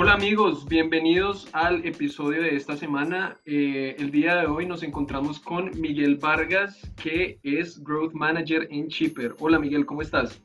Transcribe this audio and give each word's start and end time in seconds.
Hola 0.00 0.12
amigos, 0.12 0.64
bienvenidos 0.68 1.48
al 1.52 1.84
episodio 1.84 2.42
de 2.42 2.54
esta 2.54 2.76
semana. 2.76 3.36
Eh, 3.44 3.96
el 3.98 4.12
día 4.12 4.36
de 4.36 4.46
hoy 4.46 4.64
nos 4.64 4.84
encontramos 4.84 5.40
con 5.40 5.72
Miguel 5.80 6.18
Vargas, 6.18 6.80
que 7.02 7.40
es 7.42 7.82
Growth 7.82 8.12
Manager 8.12 8.68
en 8.70 8.86
Chipper. 8.86 9.34
Hola 9.40 9.58
Miguel, 9.58 9.84
¿cómo 9.84 10.00
estás? 10.00 10.40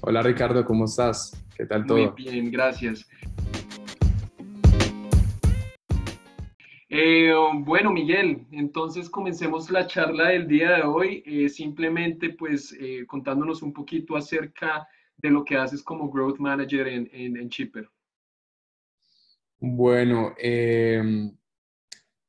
Hola 0.00 0.22
Ricardo, 0.22 0.64
¿cómo 0.64 0.86
estás? 0.86 1.44
¿Qué 1.58 1.66
tal 1.66 1.84
todo? 1.84 1.98
Muy 1.98 2.24
bien, 2.24 2.50
gracias. 2.50 3.06
Eh, 6.88 7.34
bueno, 7.66 7.92
Miguel, 7.92 8.46
entonces 8.50 9.10
comencemos 9.10 9.70
la 9.70 9.86
charla 9.86 10.28
del 10.30 10.48
día 10.48 10.76
de 10.76 10.82
hoy, 10.84 11.22
eh, 11.26 11.50
simplemente 11.50 12.30
pues 12.30 12.74
contándonos 13.08 13.60
un 13.60 13.74
poquito 13.74 14.16
acerca 14.16 14.88
de 15.18 15.30
lo 15.30 15.44
que 15.44 15.58
haces 15.58 15.82
como 15.82 16.10
Growth 16.10 16.38
Manager 16.38 16.88
en, 16.88 17.10
en, 17.12 17.36
en 17.36 17.50
Chipper. 17.50 17.90
Bueno, 19.58 20.34
em, 20.38 21.36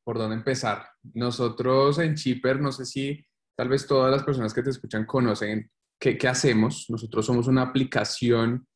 ¿por 0.03 0.17
dónde 0.17 0.35
empezar? 0.35 0.87
Nosotros 1.13 1.99
en 1.99 2.15
Chipper, 2.15 2.59
no 2.61 2.71
sé 2.71 2.85
si 2.85 3.25
tal 3.55 3.69
vez 3.69 3.85
todas 3.85 4.11
las 4.11 4.23
personas 4.23 4.53
que 4.53 4.63
te 4.63 4.69
escuchan 4.69 5.05
conocen 5.05 5.69
qué, 5.99 6.17
qué 6.17 6.27
hacemos. 6.27 6.85
Nosotros 6.89 7.25
somos 7.25 7.47
una 7.47 7.63
aplicación 7.63 8.67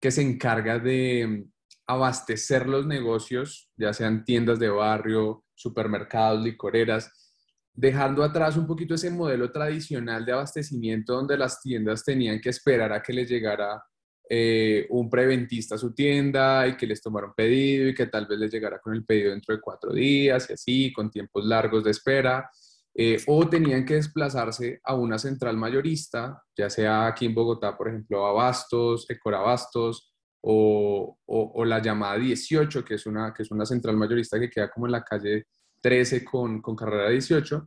que 0.00 0.10
se 0.10 0.22
encarga 0.22 0.78
de 0.78 1.46
abastecer 1.86 2.68
los 2.68 2.86
negocios, 2.86 3.70
ya 3.76 3.92
sean 3.92 4.24
tiendas 4.24 4.58
de 4.58 4.68
barrio, 4.70 5.44
supermercados, 5.54 6.42
licoreras, 6.42 7.32
dejando 7.72 8.22
atrás 8.22 8.56
un 8.56 8.66
poquito 8.66 8.94
ese 8.94 9.10
modelo 9.10 9.50
tradicional 9.50 10.24
de 10.24 10.32
abastecimiento 10.32 11.14
donde 11.14 11.36
las 11.36 11.60
tiendas 11.60 12.04
tenían 12.04 12.40
que 12.40 12.50
esperar 12.50 12.92
a 12.92 13.02
que 13.02 13.12
les 13.12 13.28
llegara 13.28 13.82
eh, 14.28 14.86
un 14.90 15.10
preventista 15.10 15.74
a 15.74 15.78
su 15.78 15.92
tienda 15.94 16.66
y 16.66 16.76
que 16.76 16.86
les 16.86 17.02
tomara 17.02 17.26
un 17.26 17.34
pedido 17.34 17.88
y 17.88 17.94
que 17.94 18.06
tal 18.06 18.26
vez 18.26 18.38
les 18.38 18.52
llegara 18.52 18.78
con 18.78 18.94
el 18.94 19.04
pedido 19.04 19.30
dentro 19.30 19.54
de 19.54 19.60
cuatro 19.60 19.92
días 19.92 20.48
y 20.48 20.52
así, 20.52 20.92
con 20.92 21.10
tiempos 21.10 21.44
largos 21.44 21.84
de 21.84 21.90
espera. 21.90 22.50
Eh, 22.96 23.20
o 23.26 23.48
tenían 23.48 23.84
que 23.84 23.94
desplazarse 23.94 24.80
a 24.84 24.94
una 24.94 25.18
central 25.18 25.56
mayorista, 25.56 26.42
ya 26.56 26.70
sea 26.70 27.08
aquí 27.08 27.26
en 27.26 27.34
Bogotá, 27.34 27.76
por 27.76 27.88
ejemplo, 27.88 28.24
Abastos, 28.24 29.10
Ecorabastos, 29.10 30.14
o, 30.46 31.64
la 31.64 31.80
llamada 31.80 32.18
18, 32.18 32.84
que 32.84 32.94
es, 32.94 33.06
una, 33.06 33.32
que 33.32 33.42
es 33.42 33.50
una 33.50 33.64
central 33.64 33.96
mayorista 33.96 34.38
que 34.38 34.50
queda 34.50 34.70
como 34.70 34.86
en 34.86 34.92
la 34.92 35.02
calle 35.02 35.46
13 35.80 36.24
con, 36.24 36.60
con 36.60 36.76
carrera 36.76 37.10
18. 37.10 37.64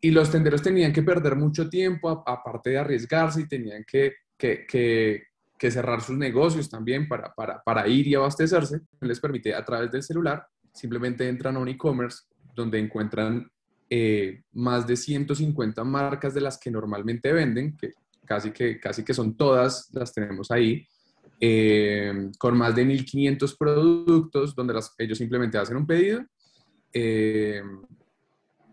Y 0.00 0.10
los 0.10 0.30
tenderos 0.30 0.62
tenían 0.62 0.92
que 0.92 1.02
perder 1.02 1.36
mucho 1.36 1.68
tiempo, 1.68 2.22
aparte 2.26 2.70
de 2.70 2.78
arriesgarse, 2.78 3.42
y 3.42 3.48
tenían 3.48 3.84
que, 3.84 4.14
que 5.58 5.70
cerrar 5.70 6.00
sus 6.00 6.16
negocios 6.16 6.70
también 6.70 7.08
para, 7.08 7.34
para, 7.34 7.62
para 7.62 7.86
ir 7.88 8.06
y 8.06 8.14
abastecerse. 8.14 8.80
Les 9.00 9.20
permite 9.20 9.54
a 9.54 9.64
través 9.64 9.90
del 9.90 10.02
celular, 10.02 10.46
simplemente 10.72 11.28
entran 11.28 11.56
a 11.56 11.58
un 11.58 11.68
e-commerce 11.68 12.24
donde 12.54 12.78
encuentran 12.78 13.50
eh, 13.90 14.42
más 14.52 14.86
de 14.86 14.96
150 14.96 15.82
marcas 15.84 16.34
de 16.34 16.40
las 16.40 16.58
que 16.58 16.70
normalmente 16.70 17.32
venden, 17.32 17.76
que 17.76 17.92
casi 18.24 18.50
que, 18.50 18.78
casi 18.78 19.02
que 19.04 19.14
son 19.14 19.36
todas, 19.36 19.88
las 19.92 20.12
tenemos 20.12 20.50
ahí, 20.50 20.86
eh, 21.40 22.30
con 22.38 22.56
más 22.56 22.74
de 22.74 22.84
1.500 22.84 23.56
productos, 23.58 24.54
donde 24.54 24.78
ellos 24.98 25.18
simplemente 25.18 25.56
hacen 25.56 25.76
un 25.76 25.86
pedido, 25.86 26.24
eh, 26.92 27.62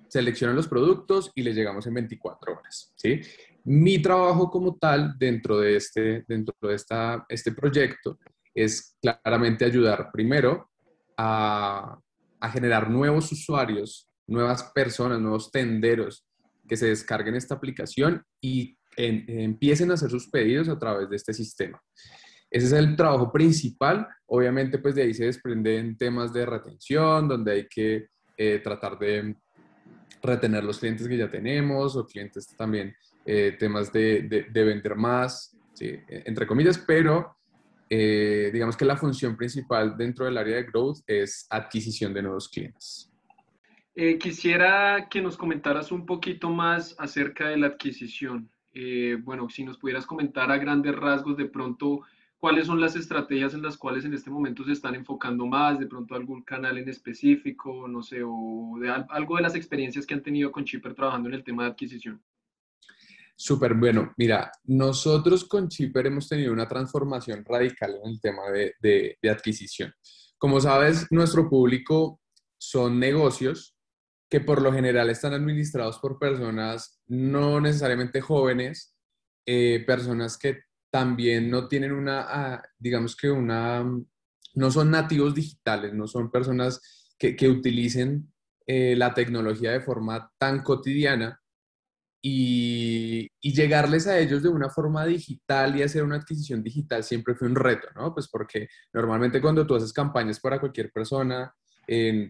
seleccionan 0.10 0.56
los 0.56 0.68
productos 0.68 1.32
y 1.36 1.44
les 1.44 1.56
llegamos 1.56 1.88
en 1.88 1.94
24 1.94 2.54
horas. 2.54 2.92
¿sí? 2.96 3.22
Mi 3.66 4.00
trabajo 4.00 4.52
como 4.52 4.78
tal 4.78 5.18
dentro 5.18 5.60
de 5.60 5.78
este, 5.78 6.24
dentro 6.28 6.56
de 6.62 6.76
esta, 6.76 7.26
este 7.28 7.52
proyecto 7.52 8.20
es 8.54 8.96
claramente 9.02 9.66
ayudar 9.66 10.12
primero 10.14 10.70
a, 11.18 12.00
generar 12.54 12.92
nuevos 12.92 13.32
usuarios, 13.32 14.08
nuevas 14.28 14.72
personas, 14.76 15.20
nuevos 15.20 15.52
tenderos 15.52 16.28
que 16.68 16.78
se 16.78 16.90
descarguen 16.90 17.34
esta 17.36 17.56
aplicación 17.56 18.22
y 18.40 18.78
empiecen 18.96 19.90
a 19.90 19.96
hacer 19.96 20.12
sus 20.12 20.30
pedidos 20.30 20.70
a 20.70 20.78
través 20.78 21.10
de 21.10 21.16
este 21.16 21.34
sistema. 21.34 21.82
Ese 22.52 22.68
es 22.68 22.72
el 22.72 22.96
trabajo 22.96 23.32
principal. 23.32 24.08
Obviamente, 24.28 24.78
pues 24.78 24.94
de 24.94 25.02
ahí 25.02 25.14
se 25.16 25.26
desprenden 25.26 25.98
temas 25.98 26.32
de 26.32 26.46
retención, 26.46 27.28
donde 27.28 27.52
hay 27.52 27.68
que 27.68 28.10
eh, 28.38 28.60
tratar 28.64 29.00
de 29.00 29.36
retener 30.22 30.64
los 30.64 30.78
clientes 30.78 31.08
que 31.08 31.18
ya 31.18 31.30
tenemos 31.30 31.96
o 31.96 32.06
clientes 32.06 32.46
también 32.56 32.94
eh, 33.26 33.56
temas 33.58 33.92
de, 33.92 34.48
de, 34.52 34.64
vender 34.64 34.96
más, 34.96 35.58
entre 35.80 36.46
comillas, 36.46 36.78
pero 36.78 37.36
eh, 37.90 38.52
digamos 38.54 38.78
que 38.78 38.86
la 38.86 38.98
función 38.98 39.36
principal 39.36 39.98
dentro 39.98 40.26
del 40.26 40.38
área 40.38 40.58
de 40.58 40.64
growth 40.64 41.00
es 41.08 41.48
adquisición 41.50 42.14
de 42.14 42.22
nuevos 42.22 42.48
clientes. 42.48 43.12
Eh, 43.96 44.20
quisiera 44.20 45.08
que 45.10 45.22
nos 45.22 45.38
comentaras 45.38 45.92
un 45.92 46.06
poquito 46.06 46.50
más 46.50 46.96
acerca 47.00 47.50
de 47.50 47.58
la 47.58 47.68
adquisición. 47.68 48.50
bueno, 49.24 49.50
si 49.50 49.64
nos 49.64 49.78
pudieras 49.78 50.06
comentar 50.06 50.52
a 50.52 50.58
grandes 50.58 50.96
rasgos 50.96 51.38
de 51.38 51.46
pronto 51.46 52.02
cuáles 52.38 52.68
son 52.68 52.80
las 52.80 52.96
estrategias 52.96 53.56
en 53.56 53.64
las 53.64 53.76
cuales 53.76 54.06
en 54.06 54.14
este 54.14 54.30
momento 54.30 54.64
se 54.64 54.74
están 54.74 54.94
enfocando 54.94 55.48
más, 55.48 55.80
de 55.80 55.88
pronto 55.88 56.14
algún 56.14 56.44
canal 56.44 56.78
en 56.78 56.88
específico, 56.90 57.88
no 57.88 58.04
sé, 58.04 58.22
o 58.24 58.78
de 58.80 58.92
algo 58.92 59.38
de 59.38 59.42
las 59.42 59.56
experiencias 59.56 60.06
que 60.06 60.14
han 60.14 60.22
tenido 60.22 60.52
con 60.52 60.64
Chipper 60.64 60.94
trabajando 60.94 61.30
en 61.30 61.36
el 61.36 61.44
tema 61.44 61.64
de 61.64 61.70
adquisición. 61.70 62.22
Súper 63.38 63.74
bueno. 63.74 64.14
Mira, 64.18 64.50
nosotros 64.64 65.44
con 65.44 65.68
Chipper 65.68 66.08
hemos 66.08 66.30
tenido 66.30 66.54
una 66.54 66.68
transformación 66.68 67.44
radical 67.44 68.00
en 68.02 68.12
el 68.12 68.22
tema 68.22 68.44
de, 68.50 69.18
adquisición. 69.30 69.94
Como 70.38 70.62
sabes, 70.62 71.08
nuestro 71.12 71.50
público 71.50 72.22
son 72.58 73.00
negocios 73.00 73.76
que 74.30 74.40
por 74.40 74.62
lo 74.62 74.72
general 74.72 75.10
están 75.10 75.34
administrados 75.34 76.00
por 76.00 76.18
personas 76.18 77.02
no 77.08 77.60
necesariamente 77.60 78.22
jóvenes, 78.22 78.96
eh, 79.46 79.84
personas 79.86 80.38
que 80.38 80.62
también 80.90 81.50
no 81.50 81.68
tienen 81.68 81.92
una, 81.92 82.22
ah, 82.28 82.64
digamos 82.80 83.16
que 83.16 83.30
una, 83.30 83.86
no 84.54 84.72
son 84.72 84.92
nativos 84.92 85.36
digitales, 85.36 85.94
no 85.94 86.08
son 86.08 86.32
personas 86.32 87.14
que, 87.20 87.50
utilicen 87.50 88.32
eh, 88.66 88.96
la 88.96 89.14
tecnología 89.14 89.72
de 89.72 89.82
forma 89.82 90.32
tan 90.38 90.64
cotidiana 90.64 91.42
y, 92.28 93.30
llegarles 93.40 94.08
a 94.08 94.18
ellos 94.18 94.42
de 94.42 94.50
una 94.50 94.70
forma 94.70 95.06
digital 95.06 95.78
y 95.78 95.84
hacer 95.84 96.04
una 96.04 96.16
adquisición 96.16 96.64
digital 96.64 97.04
siempre 97.04 97.36
fue 97.36 97.48
un 97.48 97.56
reto, 97.56 97.88
¿no? 97.96 98.14
Pues 98.14 98.28
porque 98.28 98.68
normalmente 98.92 99.40
cuando 99.40 99.66
tú 99.66 99.76
haces 99.76 99.94
campañas 99.94 100.40
para 100.40 100.60
cualquier 100.60 100.92
persona, 100.92 101.54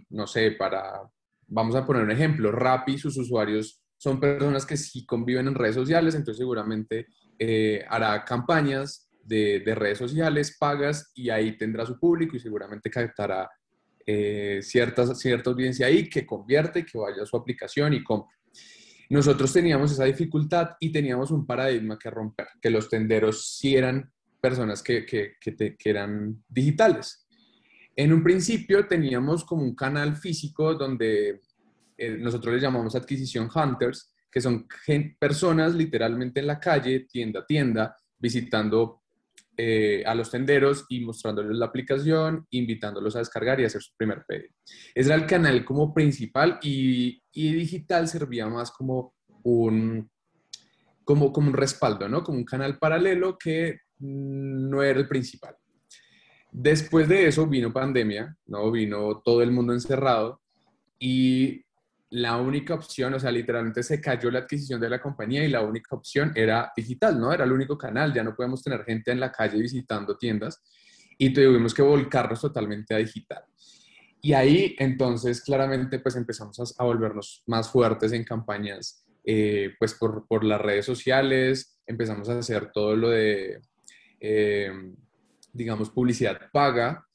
no 0.09 0.27
sé, 0.27 0.51
para, 0.51 1.01
vamos 1.47 1.75
a 1.75 1.85
poner 1.85 2.03
un 2.03 2.11
ejemplo, 2.11 2.51
Rappi, 2.51 2.97
sus 2.97 3.17
usuarios 3.17 3.81
son 3.97 4.19
personas 4.19 4.65
que 4.65 4.75
sí 4.75 5.05
conviven 5.05 5.47
en 5.47 5.55
redes 5.55 5.75
sociales, 5.75 6.13
entonces 6.13 6.39
seguramente 6.39 7.07
eh, 7.39 7.85
hará 7.87 8.25
campañas 8.25 9.09
de, 9.23 9.63
redes 9.65 9.97
sociales 9.97 10.57
pagas 10.59 11.09
y 11.15 11.29
ahí 11.29 11.57
tendrá 11.57 11.85
su 11.85 11.97
público 11.97 12.35
y 12.35 12.41
seguramente 12.41 12.89
captará 12.89 13.49
eh, 14.05 14.59
cierta 14.61 15.03
audiencia 15.45 15.87
ahí 15.87 16.09
que 16.09 16.25
convierte, 16.25 16.85
que 16.85 16.97
vaya 16.97 17.23
a 17.23 17.25
su 17.25 17.37
aplicación 17.37 17.93
y 17.93 18.03
compre. 18.03 18.35
Nosotros 19.09 19.53
teníamos 19.53 19.91
esa 19.91 20.05
dificultad 20.05 20.71
y 20.79 20.91
teníamos 20.91 21.31
un 21.31 21.45
paradigma 21.45 21.97
que 21.97 22.09
romper, 22.09 22.47
que 22.61 22.69
los 22.69 22.89
tenderos 22.89 23.57
sí 23.57 23.75
eran 23.75 24.11
personas 24.41 24.81
que, 24.81 25.05
que, 25.05 25.35
que, 25.39 25.75
eran 25.83 26.43
digitales. 26.47 27.27
En 27.95 28.13
un 28.13 28.23
principio 28.23 28.87
teníamos 28.87 29.43
como 29.43 29.63
un 29.63 29.75
canal 29.75 30.15
físico 30.15 30.75
donde 30.75 31.41
eh, 31.97 32.17
nosotros 32.19 32.55
le 32.55 32.61
llamamos 32.61 32.95
adquisición 32.95 33.49
hunters, 33.53 34.13
que 34.31 34.41
son 34.41 34.67
personas 35.17 35.73
literalmente 35.73 36.41
en 36.41 36.47
la 36.47 36.59
calle, 36.59 37.07
tienda 37.09 37.39
a 37.39 37.45
tienda, 37.45 37.95
visitando 38.17 39.04
eh, 39.57 40.03
a 40.05 40.15
los 40.15 40.31
tenderos 40.31 40.85
y 40.89 41.01
mostrándoles 41.01 41.57
la 41.57 41.67
aplicación, 41.67 42.45
invitándolos 42.49 43.15
a 43.15 43.19
descargar 43.19 43.59
y 43.59 43.65
hacer 43.65 43.81
su 43.81 43.95
primer 43.95 44.23
pedido. 44.27 44.53
Ese 44.93 45.09
era 45.09 45.15
el 45.15 45.25
canal 45.25 45.63
como 45.63 45.93
principal 45.93 46.59
y, 46.61 47.21
y 47.31 47.53
digital 47.53 48.07
servía 48.07 48.47
más 48.47 48.71
como 48.71 49.13
un, 49.43 50.09
como, 51.03 51.31
como 51.31 51.49
un 51.49 51.53
respaldo, 51.53 52.09
¿no? 52.09 52.23
Como 52.23 52.39
un 52.39 52.45
canal 52.45 52.77
paralelo 52.79 53.37
que 53.37 53.79
no 53.99 54.83
era 54.83 54.99
el 54.99 55.07
principal. 55.07 55.55
Después 56.51 57.07
de 57.07 57.27
eso 57.27 57.47
vino 57.47 57.73
pandemia, 57.73 58.35
¿no? 58.47 58.71
Vino 58.71 59.21
todo 59.23 59.41
el 59.41 59.51
mundo 59.51 59.73
encerrado 59.73 60.41
y 60.97 61.64
la 62.11 62.37
única 62.37 62.75
opción, 62.75 63.13
o 63.13 63.19
sea, 63.19 63.31
literalmente 63.31 63.81
se 63.83 63.99
cayó 63.99 64.29
la 64.29 64.39
adquisición 64.39 64.79
de 64.79 64.89
la 64.89 65.01
compañía 65.01 65.43
y 65.43 65.49
la 65.49 65.61
única 65.61 65.95
opción 65.95 66.31
era 66.35 66.71
digital, 66.75 67.19
¿no? 67.19 67.33
Era 67.33 67.45
el 67.45 67.51
único 67.51 67.77
canal, 67.77 68.13
ya 68.13 68.23
no 68.23 68.35
podemos 68.35 68.63
tener 68.63 68.83
gente 68.83 69.11
en 69.11 69.19
la 69.19 69.31
calle 69.31 69.59
visitando 69.59 70.17
tiendas 70.17 70.61
y 71.17 71.33
tuvimos 71.33 71.73
que 71.73 71.81
volcarnos 71.81 72.41
totalmente 72.41 72.93
a 72.93 72.97
digital. 72.97 73.43
Y 74.21 74.33
ahí 74.33 74.75
entonces 74.79 75.41
claramente 75.41 75.99
pues 75.99 76.15
empezamos 76.15 76.75
a, 76.77 76.83
volvernos 76.83 77.43
más 77.47 77.69
fuertes 77.69 78.11
en 78.11 78.23
campañas 78.23 79.05
eh, 79.23 79.73
pues 79.79 79.95
por, 79.95 80.27
por, 80.27 80.43
las 80.43 80.61
redes 80.61 80.85
sociales, 80.85 81.79
empezamos 81.87 82.29
a 82.29 82.39
hacer 82.39 82.71
todo 82.71 82.95
lo 82.95 83.09
de, 83.09 83.59
eh, 84.19 84.71
digamos, 85.51 85.89
publicidad 85.89 86.39
paga 86.53 87.05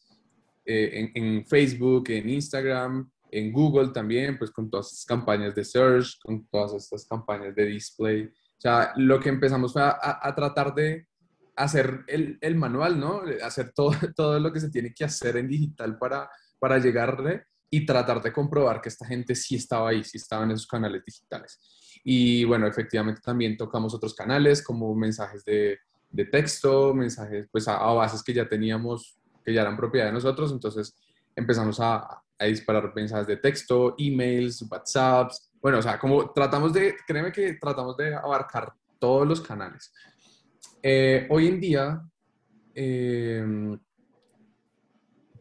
en, 0.64 1.10
en, 1.14 1.46
Facebook, 1.46 2.10
en 2.10 2.28
Instagram, 2.28 3.10
en 3.32 3.52
Google 3.52 3.88
también, 3.88 4.38
pues 4.38 4.50
con 4.50 4.70
todas 4.70 4.86
estas 4.88 5.04
campañas 5.04 5.54
de 5.54 5.64
search, 5.64 6.18
con 6.22 6.46
todas 6.46 6.74
estas 6.74 7.06
campañas 7.06 7.54
de 7.54 7.66
display. 7.66 8.24
O 8.24 8.60
sea, 8.60 8.92
lo 8.96 9.18
que 9.20 9.28
empezamos 9.28 9.72
fue 9.72 9.82
a, 9.82 9.98
a 10.00 10.34
tratar 10.34 10.74
de 10.74 11.06
hacer 11.56 12.04
el, 12.06 12.38
el, 12.40 12.56
manual, 12.56 12.98
¿no? 12.98 13.22
Hacer 13.42 13.72
todo, 13.72 13.92
todo 14.16 14.38
lo 14.40 14.52
que 14.52 14.60
se 14.60 14.70
tiene 14.70 14.92
que 14.94 15.04
hacer 15.04 15.36
en 15.36 15.48
digital 15.48 15.98
para, 15.98 16.30
para 16.58 16.78
llegarle 16.78 17.44
y 17.70 17.86
tratar 17.86 18.20
de 18.22 18.32
comprobar 18.32 18.80
que 18.80 18.88
esta 18.88 19.06
gente 19.06 19.34
sí 19.34 19.56
estaba 19.56 19.90
ahí, 19.90 20.02
sí 20.02 20.18
estaba 20.18 20.44
en 20.44 20.52
esos 20.52 20.66
canales 20.66 21.02
digitales. 21.04 21.58
Y 22.02 22.44
bueno, 22.44 22.66
efectivamente 22.66 23.20
también 23.22 23.56
tocamos 23.56 23.94
otros 23.94 24.14
canales 24.14 24.62
como 24.62 24.94
mensajes 24.94 25.44
de, 25.44 25.78
de 26.10 26.24
texto, 26.24 26.92
mensajes 26.94 27.46
pues 27.50 27.68
a, 27.68 27.78
bases 27.78 28.22
que 28.22 28.34
ya 28.34 28.48
teníamos, 28.48 29.18
que 29.44 29.52
ya 29.54 29.62
eran 29.62 29.76
propiedad 29.76 30.06
de 30.06 30.12
nosotros, 30.12 30.50
entonces 30.52 30.96
empezamos 31.36 31.78
a, 31.80 32.22
a 32.40 32.46
disparar 32.46 32.92
mensajes 32.94 33.26
de 33.26 33.36
texto, 33.36 33.94
emails, 33.98 34.66
WhatsApps, 34.68 35.50
bueno, 35.60 35.78
o 35.78 35.82
sea, 35.82 35.98
como 35.98 36.32
tratamos 36.32 36.72
de, 36.72 36.96
créeme 37.06 37.30
que 37.30 37.54
tratamos 37.54 37.96
de 37.96 38.14
abarcar 38.14 38.72
todos 38.98 39.28
los 39.28 39.40
canales. 39.40 39.92
Eh, 40.82 41.26
hoy 41.30 41.48
en 41.48 41.60
día, 41.60 42.02
em, 42.74 43.78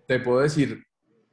te 0.06 0.19
puedo 0.19 0.42
decir, 0.42 0.84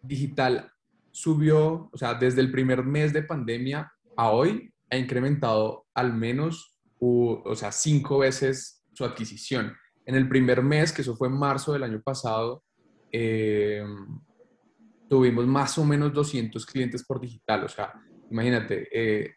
digital 0.02 0.70
subió, 1.10 1.90
o 1.92 1.96
sea, 1.98 2.14
desde 2.14 2.40
el 2.40 2.52
primer 2.52 2.84
mes 2.84 3.12
de 3.12 3.22
pandemia 3.22 3.90
a 4.16 4.30
hoy, 4.30 4.72
ha 4.88 4.96
incrementado 4.96 5.86
al 5.94 6.12
menos, 6.12 6.78
o 7.00 7.54
sea, 7.56 7.72
cinco 7.72 8.18
veces 8.18 8.84
su 8.92 9.04
adquisición. 9.04 9.74
En 10.04 10.14
el 10.14 10.28
primer 10.28 10.62
mes, 10.62 10.92
que 10.92 11.02
eso 11.02 11.16
fue 11.16 11.26
en 11.26 11.38
marzo 11.38 11.72
del 11.72 11.82
año 11.82 12.00
pasado, 12.02 12.62
em, 13.10 14.20
tuvimos 15.08 15.46
más 15.46 15.76
o 15.78 15.84
menos 15.84 16.12
200 16.12 16.64
clientes 16.66 17.04
por 17.04 17.20
digital. 17.20 17.64
O 17.64 17.68
sea, 17.68 17.92
imagínate, 18.30 18.88
eh, 18.92 19.34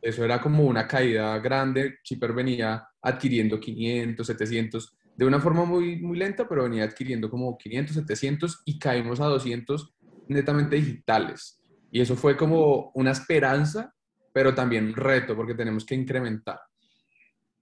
eso 0.00 0.24
era 0.24 0.40
como 0.40 0.64
una 0.64 0.86
caída 0.86 1.38
grande. 1.38 1.96
Chipper 2.02 2.32
venía 2.32 2.86
adquiriendo 3.02 3.58
500, 3.58 4.26
700, 4.26 4.96
de 5.16 5.24
una 5.24 5.40
forma 5.40 5.64
muy, 5.64 5.96
muy 5.96 6.18
lenta, 6.18 6.46
pero 6.48 6.64
venía 6.64 6.84
adquiriendo 6.84 7.30
como 7.30 7.56
500, 7.56 7.96
700 7.96 8.62
y 8.66 8.78
caímos 8.78 9.20
a 9.20 9.26
200 9.26 9.94
netamente 10.28 10.76
digitales. 10.76 11.60
Y 11.90 12.00
eso 12.00 12.16
fue 12.16 12.36
como 12.36 12.90
una 12.94 13.12
esperanza, 13.12 13.94
pero 14.32 14.54
también 14.54 14.86
un 14.86 14.94
reto 14.94 15.36
porque 15.36 15.54
tenemos 15.54 15.84
que 15.84 15.94
incrementar. 15.94 16.60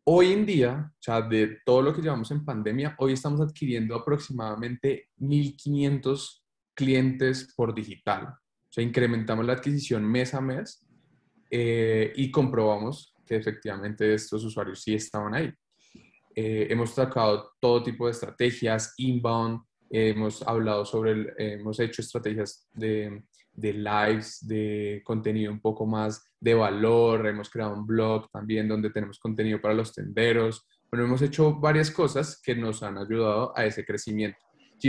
Hoy 0.05 0.33
en 0.33 0.45
día, 0.45 0.91
o 0.93 1.03
sea, 1.03 1.23
de 1.23 1.59
todo 1.65 1.81
lo 1.81 1.95
que 1.95 2.03
llevamos 2.03 2.31
en 2.33 2.45
pandemia, 2.45 2.97
hoy 2.99 3.13
estamos 3.13 3.41
adquiriendo 3.41 3.95
aproximadamente 3.95 5.11
1.500 5.21 6.42
clientes 6.75 7.53
por 7.57 7.75
digital. 7.75 8.29
O 8.29 8.73
sea, 8.73 8.83
incrementamos 8.85 9.45
la 9.45 9.55
adquisición 9.55 10.05
mes 10.05 10.35
a 10.35 10.41
mes 10.41 10.87
eh, 11.51 12.13
y 12.17 12.31
comprobamos 12.31 13.15
que 13.27 13.37
efectivamente 13.37 14.15
estos 14.15 14.45
usuarios 14.45 14.83
sí 14.83 14.95
estaban 14.95 15.35
ahí. 15.35 15.53
Eh, 16.35 16.69
hemos 16.71 16.95
tocado 16.95 17.53
todo 17.61 17.83
tipo 17.83 18.07
de 18.07 18.13
estrategias, 18.13 18.95
inbound, 18.97 19.61
hemos 19.91 20.43
hablado 20.43 20.87
sobre, 20.87 21.35
hemos 21.37 21.79
hecho 21.79 22.01
estrategias 22.01 22.67
de, 22.73 23.23
de 23.53 23.73
lives, 23.75 24.47
de 24.47 25.03
contenido 25.05 25.53
un 25.53 25.61
poco 25.61 25.87
más 25.87 26.25
de 26.41 26.55
valor, 26.55 27.27
hemos 27.27 27.51
creado 27.51 27.75
un 27.75 27.87
blog 27.87 28.31
también 28.31 28.67
donde 28.67 28.91
tenemos 28.91 29.19
contenido 29.19 29.61
para 29.61 29.75
los 29.75 29.93
tenderos. 29.93 30.67
Bueno, 30.91 31.05
hemos 31.05 31.23
hecho 31.23 31.55
varias 31.55 31.91
cosas 31.91 32.41
que 32.43 32.55
nos 32.55 32.83
han 32.83 32.99
ayudado 32.99 33.53
a 33.57 33.67
ese 33.67 33.85
crecimiento. 33.85 34.39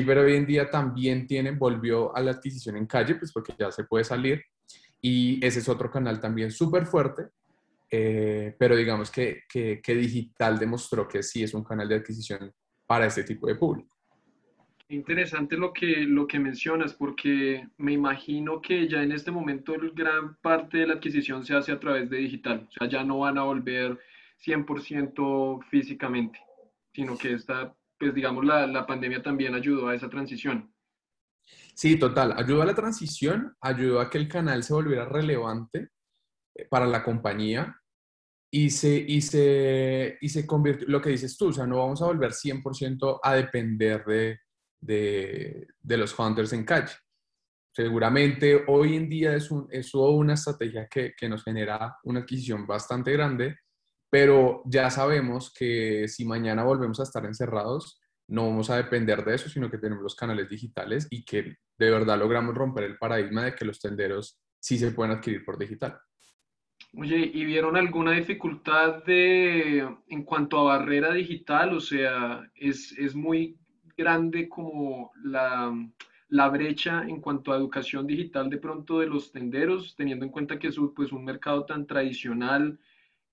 Pero 0.01 0.22
hoy 0.22 0.36
en 0.36 0.45
día 0.45 0.69
también 0.69 1.28
tiene, 1.28 1.51
volvió 1.51 2.16
a 2.16 2.22
la 2.22 2.31
adquisición 2.31 2.78
en 2.78 2.88
calle, 2.88 3.16
pues 3.16 3.31
porque 3.31 3.54
ya 3.57 3.72
se 3.72 3.84
puede 3.84 4.04
salir. 4.04 4.44
Y 5.01 5.45
ese 5.45 5.60
es 5.60 5.69
otro 5.69 5.92
canal 5.92 6.19
también 6.19 6.50
súper 6.51 6.86
fuerte, 6.86 7.24
eh, 7.92 8.56
pero 8.57 8.75
digamos 8.75 9.12
que, 9.12 9.42
que, 9.48 9.81
que, 9.84 9.95
digital 9.95 10.57
demostró 10.57 11.07
que 11.07 11.22
sí 11.22 11.44
es 11.44 11.54
un 11.54 11.63
canal 11.63 11.90
de 11.90 11.95
adquisición 11.95 12.51
para 12.88 13.06
este 13.06 13.24
tipo 13.24 13.48
de 13.48 13.56
público. 13.56 13.94
Interesante 14.90 15.57
lo 15.57 15.74
que, 15.74 16.04
lo 16.04 16.25
que 16.25 16.40
mencionas, 16.40 16.94
porque 16.94 17.68
me 17.78 17.94
imagino 17.94 18.62
que 18.62 18.88
ya 18.88 19.04
en 19.04 19.12
este 19.12 19.31
momento 19.31 19.74
gran 19.94 20.36
parte 20.38 20.80
de 20.80 20.88
la 20.88 20.94
adquisición 20.94 21.45
se 21.45 21.56
hace 21.56 21.72
a 21.72 21.80
través 21.80 22.10
de 22.10 22.18
digital, 22.18 22.68
o 22.69 22.72
sea, 22.72 22.88
ya 22.88 23.04
no 23.04 23.19
van 23.19 23.38
a 23.38 23.44
volver 23.44 24.00
100% 24.45 25.66
físicamente, 25.69 26.40
sino 26.94 27.18
que 27.18 27.34
esta 27.34 27.74
pues 28.04 28.16
digamos, 28.16 28.46
la, 28.46 28.68
la 28.68 28.86
pandemia 28.86 29.24
también 29.24 29.56
ayudó 29.56 29.88
a 29.88 29.96
esa 29.96 30.10
transición. 30.10 30.74
Sí, 31.76 31.98
total. 31.98 32.34
Ayudó 32.38 32.62
a 32.62 32.66
la 32.66 32.76
transición, 32.76 33.56
ayudó 33.62 34.00
a 34.00 34.10
que 34.10 34.18
el 34.18 34.28
canal 34.28 34.64
se 34.64 34.74
volviera 34.74 35.06
relevante 35.06 35.90
eh, 36.56 36.68
para 36.70 36.86
la 36.86 37.04
compañía 37.04 37.76
y 38.52 38.70
se, 38.70 38.96
y 38.96 39.22
se, 39.22 40.18
y 40.22 40.30
se 40.30 40.46
convirtió, 40.46 40.88
lo 40.88 41.02
que 41.02 41.10
dices 41.10 41.36
tú, 41.38 41.48
o 41.48 41.54
sea, 41.54 41.66
no 41.66 41.78
vamos 41.78 42.02
a 42.02 42.06
volver 42.06 42.32
100% 42.32 43.20
a 43.24 43.34
depender 43.34 44.06
de, 44.06 44.40
de, 44.80 45.68
de, 45.82 45.98
los 45.98 46.18
hunters 46.18 46.54
en 46.54 46.64
calle. 46.64 46.94
Seguramente 47.76 48.64
hoy 48.68 48.96
en 48.96 49.10
día 49.10 49.36
es, 49.36 49.50
un, 49.50 49.68
es 49.72 49.96
una 49.96 50.36
estrategia 50.36 50.88
que, 50.88 51.14
que 51.18 51.28
nos 51.28 51.44
genera 51.44 51.98
una 52.04 52.20
adquisición 52.20 52.68
bastante 52.68 53.12
grande, 53.14 53.58
pero 54.13 54.62
ya 54.65 54.92
sabemos 54.92 55.51
que 55.51 56.07
si 56.07 56.24
mañana 56.24 56.63
volvemos 56.63 57.00
a 57.00 57.04
estar 57.04 57.25
encerrados, 57.25 58.00
no 58.27 58.48
vamos 58.48 58.69
a 58.69 58.77
depender 58.77 59.25
de 59.25 59.33
eso, 59.33 59.50
sino 59.50 59.71
que 59.71 59.80
tenemos 59.80 60.04
los 60.04 60.13
canales 60.13 60.48
digitales 60.48 61.07
y 61.10 61.25
que 61.25 61.56
de 61.80 61.89
verdad 61.89 62.19
logramos 62.19 62.54
romper 62.54 62.83
el 62.83 63.00
paradigma 63.00 63.45
de 63.45 63.56
que 63.56 63.65
los 63.65 63.80
tenderos 63.80 64.39
sí 64.60 64.77
se 64.77 64.92
pueden 64.92 65.13
adquirir 65.13 65.44
por 65.44 65.57
digital. 65.57 65.98
Oye, 66.95 67.31
¿y 67.33 67.44
vieron 67.44 67.75
alguna 67.75 68.12
dificultad 68.12 69.04
de, 69.04 69.80
en 70.07 70.24
cuanto 70.24 70.59
a 70.59 70.77
barrera 70.77 71.12
digital? 71.12 71.74
O 71.74 71.81
sea, 71.81 72.48
es, 72.54 72.92
es 73.00 73.16
muy 73.16 73.57
grande 73.98 74.48
como 74.48 75.12
la, 75.24 75.74
la, 76.27 76.50
brecha 76.50 77.01
en 77.01 77.19
cuanto 77.19 77.51
a 77.51 77.57
educación 77.57 78.06
digital 78.06 78.51
de 78.51 78.59
pronto 78.59 79.00
de 79.00 79.07
los 79.07 79.31
tenderos, 79.31 79.95
teniendo 79.95 80.24
en 80.24 80.31
cuenta 80.31 80.59
que 80.59 80.68
es 80.68 80.75
pues, 80.95 81.12
un 81.12 81.25
mercado 81.25 81.66
tan 81.66 81.88
tradicional 81.88 82.77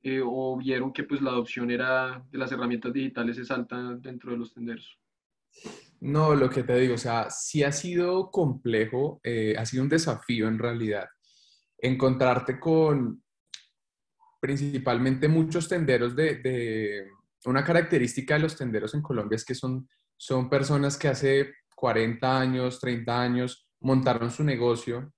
eh, 0.02 0.23
o 0.25 0.56
vieron 0.56 0.93
que 0.93 1.05
pues 1.05 1.20
la 1.20 1.31
adopción 1.31 1.70
era 1.70 2.25
de 2.31 2.38
las 2.38 2.50
herramientas 2.52 2.93
digitales 2.93 3.38
es 3.38 3.50
alta 3.50 3.97
dentro 3.97 4.33
de 4.33 4.38
los 4.38 4.52
tenderos? 4.52 4.99
No, 6.00 6.35
lo 6.35 6.49
que 6.49 6.62
te 6.62 6.78
digo, 6.78 6.95
o 6.95 6.99
sea, 6.99 7.28
sí 7.30 7.62
ha 7.62 7.73
sido 7.73 8.30
complejo, 8.30 9.21
eh, 9.23 9.54
ha 9.59 9.66
sido 9.66 9.83
un 9.83 9.88
desafío 9.88 10.49
en 10.49 10.59
realidad 10.59 11.09
encontrarte 11.83 12.61
con 12.61 13.23
principalmente 14.40 15.28
muchos 15.28 15.69
tenderos 15.69 16.16
de, 16.16 16.37
de, 16.37 17.07
una 17.45 17.64
característica 17.64 18.35
de 18.35 18.40
los 18.40 18.57
tenderos 18.57 18.95
en 18.95 19.02
Colombia 19.02 19.37
es 19.37 19.45
que 19.45 19.54
son, 19.54 19.88
son 20.16 20.49
personas 20.49 20.97
que 20.97 21.09
hace 21.09 21.54
40 21.75 22.38
años, 22.38 22.80
30 22.80 23.21
años 23.21 23.69
montaron 23.80 24.30
su 24.30 24.45
negocio 24.45 25.12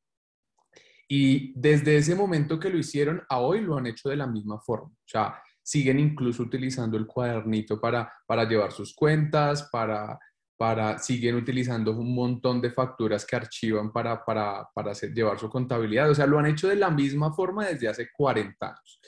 y 1.14 1.52
desde 1.54 1.99
ese 1.99 2.14
momento 2.14 2.59
que 2.59 2.71
lo 2.71 2.78
hicieron 2.78 3.23
a 3.28 3.38
hoy 3.38 3.61
lo 3.61 3.76
han 3.76 3.87
hecho 3.87 4.09
de 4.09 4.16
la 4.16 4.26
misma 4.26 4.59
forma. 4.59 4.88
O 4.88 5.04
sea, 5.04 5.42
siguen 5.62 6.00
incluso 6.00 6.42
utilizando 6.42 6.97
el 6.97 7.07
cuadernito 7.07 7.78
para, 7.78 8.11
para 8.26 8.49
llevar 8.49 8.73
sus 8.73 8.95
cuentas, 8.95 9.69
para, 9.71 10.19
para, 10.57 10.99
siguen 10.99 11.35
utilizando 11.35 11.92
un 11.92 12.14
montón 12.14 12.62
de 12.62 12.71
facturas 12.71 13.26
que 13.26 13.37
archivan 13.37 13.92
para, 13.92 14.25
para, 14.25 14.66
para 14.75 14.92
hacer, 14.92 15.12
llevar 15.12 15.38
su 15.38 15.50
contabilidad. 15.50 16.09
O 16.09 16.14
sea, 16.14 16.25
lo 16.25 16.38
han 16.38 16.47
hecho 16.47 16.69
de 16.69 16.76
la 16.76 16.88
misma 16.88 17.31
forma 17.35 17.66
desde 17.66 17.88
hace 17.88 18.09
40 18.11 18.66
años. 18.66 19.00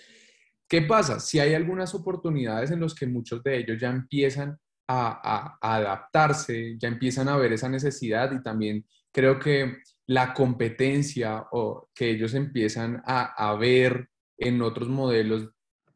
¿Qué 0.69 0.83
pasa? 0.83 1.19
Si 1.19 1.39
hay 1.39 1.55
algunas 1.55 1.95
oportunidades 1.95 2.71
en 2.71 2.83
las 2.83 2.95
que 2.95 3.07
muchos 3.07 3.43
de 3.43 3.61
ellos 3.61 3.81
ya 3.81 3.89
empiezan 3.89 4.59
a, 4.87 5.09
a, 5.09 5.59
a 5.59 5.77
adaptarse, 5.77 6.77
ya 6.79 6.89
empiezan 6.89 7.31
a 7.31 7.39
ver 7.39 7.55
esa 7.55 7.71
necesidad 7.71 8.31
y 8.31 8.43
también 8.43 8.85
creo 9.11 9.39
que 9.39 9.79
la 10.07 10.35
competencia 10.35 11.47
o 11.53 11.89
que 11.95 12.11
ellos 12.11 12.35
empiezan 12.35 13.03
a, 13.07 13.55
ver 13.59 14.11
en 14.37 14.61
otros 14.63 14.89
modelos, 14.89 15.49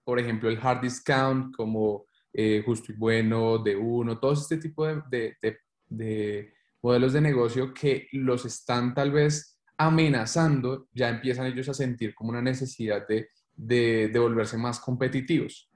por 0.05 0.19
ejemplo, 0.19 0.49
el 0.49 0.59
hard 0.61 0.83
discount 0.83 1.55
como 1.55 2.07
eh, 2.33 2.63
justo 2.65 2.93
y 2.93 2.95
bueno, 2.95 3.59
de 3.59 3.77
uno, 3.77 4.19
todo 4.19 4.33
este 4.33 4.57
tipo 4.57 4.87
de, 4.87 5.37
de, 5.89 6.55
modelos 6.81 7.13
de 7.13 7.21
negocio 7.21 7.75
que 7.75 8.09
los 8.13 8.45
están 8.45 8.95
tal 8.95 9.11
vez 9.11 9.59
amenazando, 9.77 10.89
ya 10.93 11.09
empiezan 11.09 11.47
ellos 11.47 11.69
a 11.69 11.75
sentir 11.75 12.15
como 12.15 12.31
una 12.31 12.43
necesidad 12.43 13.07
de, 13.07 13.29
de, 13.55 14.19
volverse 14.19 14.57
más 14.57 14.81
competitivos. 14.81 15.71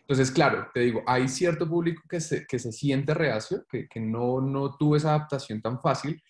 Entonces, 0.00 0.30
claro, 0.30 0.68
te 0.72 0.80
digo, 0.80 1.02
hay 1.06 1.28
cierto 1.28 1.68
público 1.68 2.02
que 2.08 2.20
se, 2.20 2.46
que 2.46 2.58
se 2.58 2.72
siente 2.72 3.14
reacio, 3.14 3.64
que, 3.68 3.88
que 3.88 4.00
no, 4.00 4.40
no 4.40 4.76
tuvo 4.76 4.96
esa 4.96 5.10
adaptación 5.10 5.62
tan 5.62 5.80
fácil, 5.80 6.22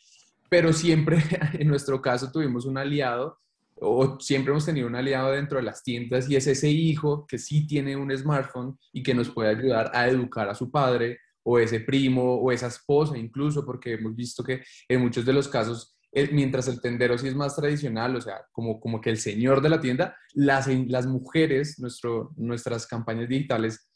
pero 0.48 0.72
siempre 0.72 1.18
en 1.54 1.68
nuestro 1.68 2.00
caso 2.00 2.30
tuvimos 2.30 2.66
un 2.66 2.78
aliado 2.78 3.38
o 3.76 4.18
siempre 4.20 4.52
hemos 4.52 4.64
tenido 4.64 4.86
un 4.86 4.94
aliado 4.94 5.32
dentro 5.32 5.58
de 5.58 5.64
las 5.64 5.82
tiendas 5.82 6.28
y 6.28 6.36
es 6.36 6.46
ese 6.46 6.70
hijo 6.70 7.26
que 7.26 7.38
sí 7.38 7.66
tiene 7.66 7.96
un 7.96 8.16
smartphone 8.16 8.78
y 8.92 9.02
que 9.02 9.14
nos 9.14 9.30
puede 9.30 9.50
ayudar 9.50 9.90
a 9.94 10.08
educar 10.08 10.48
a 10.48 10.54
su 10.54 10.70
padre 10.70 11.18
o 11.42 11.58
ese 11.58 11.80
primo 11.80 12.36
o 12.36 12.50
esa 12.52 12.68
esposa 12.68 13.18
incluso, 13.18 13.64
porque 13.64 13.94
hemos 13.94 14.14
visto 14.16 14.42
que 14.42 14.62
en 14.88 15.00
muchos 15.00 15.24
de 15.24 15.32
los 15.32 15.48
casos, 15.48 15.96
mientras 16.32 16.68
el 16.68 16.80
tendero 16.80 17.18
sí 17.18 17.28
es 17.28 17.34
más 17.34 17.54
tradicional, 17.54 18.16
o 18.16 18.20
sea, 18.20 18.46
como, 18.52 18.80
como 18.80 19.00
que 19.00 19.10
el 19.10 19.18
señor 19.18 19.60
de 19.60 19.68
la 19.68 19.80
tienda, 19.80 20.16
las, 20.32 20.66
las 20.68 21.06
mujeres, 21.06 21.78
nuestro, 21.78 22.32
nuestras 22.36 22.86
campañas 22.86 23.28
digitales, 23.28 23.90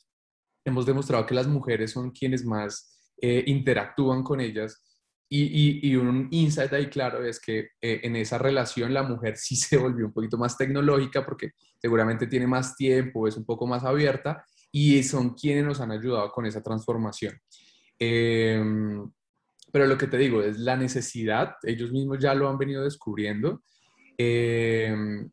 hemos 0.65 0.85
demostrado 0.85 1.25
que 1.25 1.35
las 1.35 1.47
mujeres 1.47 1.93
son 1.93 2.11
quienes 2.11 2.45
más 2.45 3.13
eh, 3.21 3.45
interactúan 3.47 4.23
con 4.23 4.41
ellas 4.41 4.83
y, 5.31 5.95
un 5.97 6.29
insight 6.31 6.73
ahí 6.73 6.87
claro 6.89 7.23
es 7.25 7.39
que 7.39 7.71
eh, 7.83 8.01
en 8.03 8.17
esa 8.17 8.39
relación 8.39 8.95
la 8.95 9.03
mujer 9.03 9.37
sí 9.37 9.57
se 9.57 9.77
volvió 9.77 10.07
un 10.07 10.13
poquito 10.13 10.39
más 10.39 10.57
tecnológica 10.57 11.25
porque 11.25 11.53
seguramente 11.81 12.27
tiene 12.27 12.47
más 12.47 12.77
tiempo, 12.77 13.29
es 13.29 13.37
un 13.37 13.45
poco 13.45 13.67
más 13.67 13.85
abierta 13.85 14.45
y 14.73 15.03
son 15.03 15.35
quienes 15.35 15.65
nos 15.65 15.81
han 15.81 15.91
ayudado 15.91 16.31
con 16.31 16.47
esa 16.47 16.63
transformación. 16.63 17.39
Em, 17.99 19.11
pero 19.73 19.87
lo 19.87 19.99
que 19.99 20.07
te 20.07 20.17
digo 20.17 20.43
es 20.43 20.59
la 20.59 20.77
necesidad, 20.77 21.57
ellos 21.63 21.93
mismos 21.93 22.19
ya 22.19 22.35
lo 22.35 22.49
han 22.49 22.59
venido 22.59 22.85
descubriendo. 22.85 23.63
Em, 24.17 25.31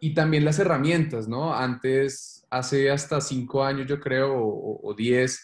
y 0.00 0.14
también 0.14 0.44
las 0.44 0.58
herramientas, 0.58 1.26
¿no? 1.26 1.54
Antes, 1.54 2.46
hace 2.50 2.90
hasta 2.90 3.20
cinco 3.20 3.64
años 3.64 3.86
yo 3.88 3.98
creo, 3.98 4.34
o, 4.36 4.80
o 4.88 4.94
diez, 4.94 5.40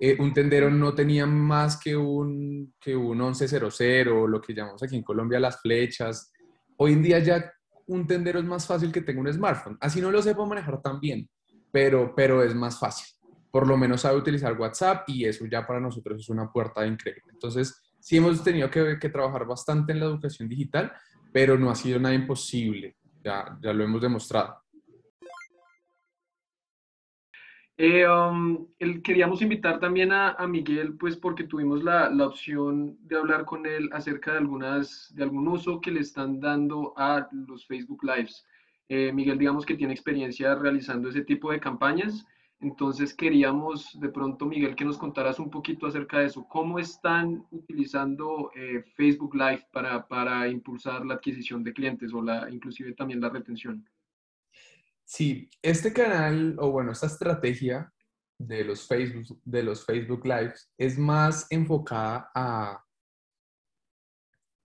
eh, 0.00 0.16
un 0.18 0.32
tendero 0.34 0.70
no 0.70 0.94
tenía 0.94 1.26
más 1.26 1.78
que 1.78 1.96
un, 1.96 2.74
que 2.80 2.96
un 2.96 3.18
1100, 3.18 4.30
lo 4.30 4.40
que 4.40 4.54
llamamos 4.54 4.82
aquí 4.82 4.96
en 4.96 5.02
Colombia 5.02 5.38
las 5.38 5.60
flechas. 5.60 6.32
Hoy 6.76 6.94
en 6.94 7.02
día 7.02 7.18
ya 7.20 7.52
un 7.86 8.06
tendero 8.06 8.38
es 8.38 8.44
más 8.44 8.66
fácil 8.66 8.90
que 8.90 9.02
tenga 9.02 9.20
un 9.20 9.32
smartphone. 9.32 9.78
Así 9.80 10.00
no 10.00 10.10
lo 10.10 10.20
sepa 10.22 10.44
manejar 10.44 10.80
tan 10.82 11.00
bien, 11.00 11.28
pero, 11.70 12.14
pero 12.14 12.42
es 12.42 12.54
más 12.54 12.78
fácil. 12.78 13.06
Por 13.50 13.68
lo 13.68 13.76
menos 13.76 14.00
sabe 14.00 14.18
utilizar 14.18 14.58
WhatsApp 14.58 15.08
y 15.08 15.26
eso 15.26 15.46
ya 15.46 15.64
para 15.66 15.78
nosotros 15.78 16.20
es 16.20 16.28
una 16.28 16.50
puerta 16.50 16.84
increíble. 16.84 17.30
Entonces, 17.32 17.80
sí 18.00 18.16
hemos 18.16 18.42
tenido 18.42 18.68
que, 18.68 18.98
que 18.98 19.08
trabajar 19.08 19.46
bastante 19.46 19.92
en 19.92 20.00
la 20.00 20.06
educación 20.06 20.48
digital, 20.48 20.92
pero 21.32 21.56
no 21.56 21.70
ha 21.70 21.76
sido 21.76 22.00
nada 22.00 22.14
imposible. 22.14 22.96
Ya, 23.22 23.56
ya 23.62 23.72
lo 23.72 23.84
hemos 23.84 24.02
demostrado. 24.02 24.63
Eh, 27.76 28.06
um, 28.08 28.68
queríamos 29.02 29.42
invitar 29.42 29.80
también 29.80 30.12
a, 30.12 30.36
Miguel, 30.46 30.96
pues 30.96 31.16
porque 31.16 31.44
tuvimos 31.44 31.82
la, 31.82 32.08
opción 32.24 32.96
de 33.00 33.16
hablar 33.16 33.44
con 33.44 33.66
él 33.66 33.90
acerca 33.92 34.32
de, 34.32 34.38
algunas, 34.38 35.12
de 35.14 35.24
algún 35.24 35.48
uso 35.48 35.80
que 35.80 35.90
le 35.90 36.00
están 36.00 36.38
dando 36.38 36.94
a 36.96 37.28
los 37.32 37.66
Facebook 37.66 38.04
Lives. 38.04 38.46
Eh, 38.88 39.12
Miguel, 39.12 39.38
digamos 39.38 39.66
que 39.66 39.74
tiene 39.74 39.92
experiencia 39.92 40.54
realizando 40.54 41.08
ese 41.08 41.22
tipo 41.22 41.50
de 41.50 41.58
campañas, 41.58 42.24
entonces 42.60 43.12
queríamos 43.12 43.98
de 43.98 44.08
pronto, 44.08 44.46
Miguel, 44.46 44.76
que 44.76 44.84
nos 44.84 44.96
contaras 44.96 45.40
un 45.40 45.50
poquito 45.50 45.86
acerca 45.88 46.20
de 46.20 46.26
eso. 46.26 46.46
¿Cómo 46.48 46.78
están 46.78 47.44
utilizando 47.50 48.52
eh, 48.54 48.84
Facebook 48.94 49.34
Live 49.34 49.66
para, 49.72 50.06
para 50.06 50.46
impulsar 50.48 51.04
la 51.04 51.14
adquisición 51.14 51.64
de 51.64 51.72
clientes 51.72 52.14
o 52.14 52.22
la, 52.22 52.48
inclusive 52.50 52.92
también 52.92 53.20
la 53.20 53.30
retención? 53.30 53.84
Sí, 55.04 55.50
este 55.62 55.92
canal, 55.92 56.56
o 56.58 56.70
bueno, 56.70 56.92
esta 56.92 57.06
estrategia 57.06 57.92
de 58.38 58.64
los 58.64 58.86
Facebook, 58.86 59.40
de 59.44 59.62
los 59.62 59.84
Facebook 59.84 60.26
Lives 60.26 60.72
es 60.78 60.98
más 60.98 61.46
enfocada 61.50 62.30
a, 62.34 62.82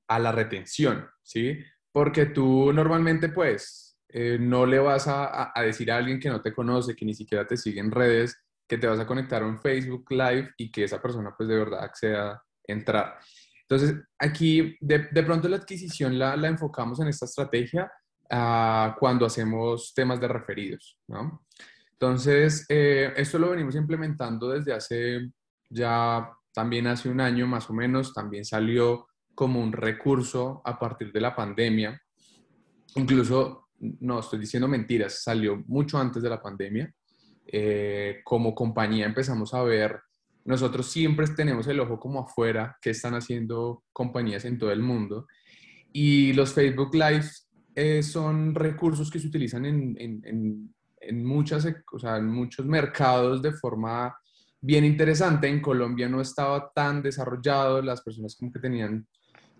a 0.08 0.20
la 0.20 0.32
retención, 0.32 1.08
¿sí? 1.24 1.60
Porque 1.92 2.28
tú 2.28 2.72
normalmente, 2.74 3.30
pues, 3.30 4.00
eh, 4.10 4.38
no 4.40 4.66
le 4.66 4.80
vas 4.80 5.08
a, 5.08 5.52
a, 5.54 5.62
decir 5.62 5.92
a 5.92 5.98
alguien 5.98 6.20
que 6.20 6.30
no 6.30 6.42
te 6.42 6.54
conoce, 6.54 6.96
que 6.96 7.06
ni 7.06 7.14
siquiera 7.14 7.46
te 7.46 7.58
sigue 7.58 7.80
en 7.80 7.92
redes, 7.92 8.36
que 8.68 8.78
te 8.78 8.88
vas 8.88 9.00
a 9.00 9.06
conectar 9.06 9.44
a 9.44 9.48
un 9.48 9.60
Facebook 9.60 10.06
Live 10.10 10.54
y 10.58 10.72
que 10.72 10.86
esa 10.86 11.02
persona, 11.02 11.34
pues, 11.38 11.50
de 11.50 11.58
verdad 11.58 11.84
acceda 11.84 12.32
a 12.32 12.44
entrar. 12.66 13.20
Entonces, 13.62 14.02
aquí, 14.18 14.78
de, 14.80 15.10
de 15.12 15.24
pronto 15.24 15.48
la 15.48 15.58
adquisición 15.58 16.18
la, 16.18 16.36
la 16.36 16.48
enfocamos 16.48 17.00
en 17.02 17.08
esta 17.10 17.26
estrategia 17.26 17.92
cuando 18.30 19.26
hacemos 19.26 19.94
temas 19.94 20.20
de 20.20 20.28
referidos, 20.28 20.98
¿no? 21.08 21.46
Entonces, 21.94 22.66
eh, 22.70 23.12
esto 23.18 23.40
lo 23.40 23.50
venimos 23.50 23.76
implementando 23.76 24.50
desde 24.50 24.74
hace 24.74 25.32
ya 25.70 26.32
también 26.54 26.88
hace 26.88 27.10
un 27.10 27.22
año 27.22 27.48
más 27.48 27.70
o 27.70 27.74
menos, 27.74 28.14
también 28.14 28.46
salió 28.46 29.08
como 29.36 29.62
un 29.62 29.72
recurso 29.72 30.62
a 30.66 30.80
partir 30.80 31.12
de 31.12 31.22
la 31.22 31.36
pandemia. 31.36 32.02
Incluso, 32.96 33.70
no 33.80 34.20
estoy 34.20 34.40
diciendo 34.40 34.68
mentiras, 34.68 35.24
salió 35.24 35.64
mucho 35.68 35.98
antes 35.98 36.24
de 36.24 36.30
la 36.30 36.42
pandemia. 36.42 36.94
Eh, 37.46 38.22
como 38.24 38.54
compañía 38.54 39.06
empezamos 39.06 39.54
a 39.54 39.64
ver, 39.64 40.00
nosotros 40.46 40.88
siempre 40.88 41.28
tenemos 41.28 41.68
el 41.68 41.80
ojo 41.80 42.00
como 42.00 42.22
afuera, 42.22 42.78
que 42.82 42.92
están 42.92 43.14
haciendo 43.14 43.84
compañías 43.94 44.46
en 44.46 44.58
todo 44.58 44.72
el 44.72 44.82
mundo. 44.82 45.28
Y 45.92 46.34
los 46.34 46.54
Facebook 46.54 46.94
Lives 46.94 47.49
eh, 47.76 48.04
son 48.04 48.56
recursos 48.56 49.10
que 49.10 49.20
se 49.20 49.28
utilizan 49.28 49.66
en, 49.66 49.96
en, 50.00 50.74
en, 51.02 51.26
muchos 51.26 51.66
mercados 52.66 53.42
de 53.42 53.54
forma 53.54 54.16
bien 54.62 54.86
interesante. 54.86 55.48
En 55.48 55.62
Colombia 55.62 56.10
no 56.10 56.22
estaba 56.22 56.72
tan 56.74 57.02
desarrollado, 57.02 57.82
las 57.82 58.02
personas 58.02 58.36
como 58.36 58.52
que 58.52 58.60
tenían, 58.60 59.08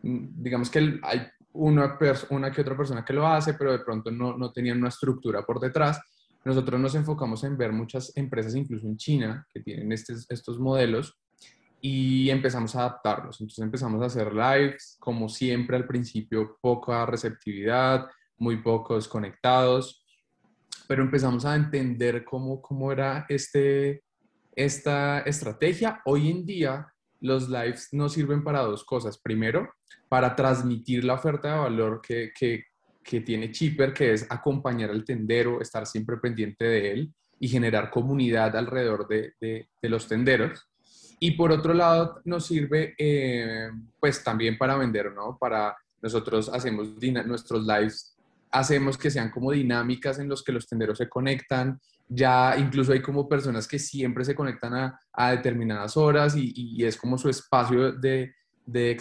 mm, 0.04 0.44
digamos 0.44 0.70
que 0.70 1.00
hay 1.02 1.28
una, 1.54 1.98
una 2.30 2.52
que 2.52 2.62
otra 2.62 2.78
persona 2.78 3.06
que 3.06 3.14
lo 3.14 3.28
hace, 3.28 3.54
pero 3.54 3.72
de 3.72 3.80
pronto 3.80 4.12
no, 4.12 4.38
no 4.38 4.52
tenían 4.52 4.80
una 4.80 4.90
estructura 4.90 5.44
por 5.46 5.60
detrás. 5.60 6.00
Nosotros 6.46 6.80
nos 6.80 6.96
enfocamos 6.96 7.44
en 7.44 7.58
ver 7.58 7.72
muchas 7.72 8.12
empresas, 8.16 8.56
incluso 8.56 8.88
en 8.88 8.98
China, 8.98 9.46
que 9.54 9.62
tienen 9.62 9.92
estos, 9.92 10.26
estos 10.30 10.60
modelos 10.60 11.20
y 11.82 12.30
empezamos 12.30 12.76
a 12.76 12.80
adaptarlos. 12.80 13.40
Entonces 13.40 13.64
empezamos 13.64 14.02
a 14.02 14.06
hacer 14.06 14.34
lives, 14.34 14.98
como 15.00 15.30
siempre 15.30 15.78
al 15.78 15.88
principio 15.88 16.58
poca 16.62 17.06
receptividad, 17.06 18.08
muy 18.38 18.58
pocos 18.58 19.08
conectados, 19.08 20.06
pero 20.88 21.04
empezamos 21.04 21.46
a 21.46 21.56
entender 21.56 22.24
cómo, 22.24 22.62
cómo 22.62 22.92
era 22.92 23.26
este, 23.30 24.04
esta 24.56 25.20
estrategia. 25.20 26.02
Hoy 26.06 26.30
en 26.30 26.46
día 26.46 26.88
los 27.22 27.50
lives 27.50 27.90
nos 27.92 28.14
sirven 28.14 28.44
para 28.44 28.62
dos 28.62 28.84
cosas. 28.84 29.18
Primero, 29.18 29.70
para 30.08 30.36
transmitir 30.36 31.04
la 31.04 31.16
oferta 31.16 31.54
de 31.54 31.60
valor 31.60 32.02
que, 32.02 32.32
que, 32.38 32.64
que 33.04 33.22
tiene 33.22 33.52
Chipper, 33.52 33.94
que 33.94 34.14
es 34.14 34.26
acompañar 34.30 34.90
al 34.90 35.06
tendero, 35.06 35.62
estar 35.62 35.86
siempre 35.86 36.18
pendiente 36.18 36.66
de 36.66 36.92
él 36.92 37.14
y 37.40 37.48
generar 37.48 37.90
comunidad 37.90 38.56
alrededor 38.56 39.08
de, 39.08 39.34
de, 39.40 39.70
de 39.82 39.90
los 39.90 40.08
tenderos. 40.08 40.69
Y 41.20 41.32
por 41.32 41.52
otro 41.52 41.74
lado, 41.74 42.22
nos 42.24 42.46
sirve 42.46 42.96
eh, 42.98 43.70
pues 44.00 44.24
también 44.24 44.58
para 44.58 44.78
vender, 44.78 45.12
¿no? 45.14 45.38
Para 45.38 45.76
nosotros 46.02 46.50
hacemos 46.50 46.88
nuestros 47.26 47.66
lives, 47.66 48.16
hacemos 48.52 48.98
que 48.98 49.12
sean 49.12 49.30
como 49.30 49.52
dinámicas 49.52 50.20
en 50.20 50.30
los 50.30 50.44
que 50.44 50.54
los 50.54 50.68
tenderos 50.68 50.98
se 50.98 51.10
conectan. 51.10 51.80
Ya 52.08 52.56
incluso 52.58 52.94
hay 52.94 53.02
como 53.02 53.28
personas 53.28 53.68
que 53.68 53.78
siempre 53.78 54.24
se 54.24 54.34
conectan 54.34 54.74
a, 54.74 55.00
a 55.14 55.32
determinadas 55.32 55.98
horas 55.98 56.36
y, 56.36 56.54
y, 56.56 56.84
es 56.86 56.98
como 56.98 57.18
su 57.18 57.30
espacio 57.30 57.92
de, 57.92 58.34
de, 58.66 58.98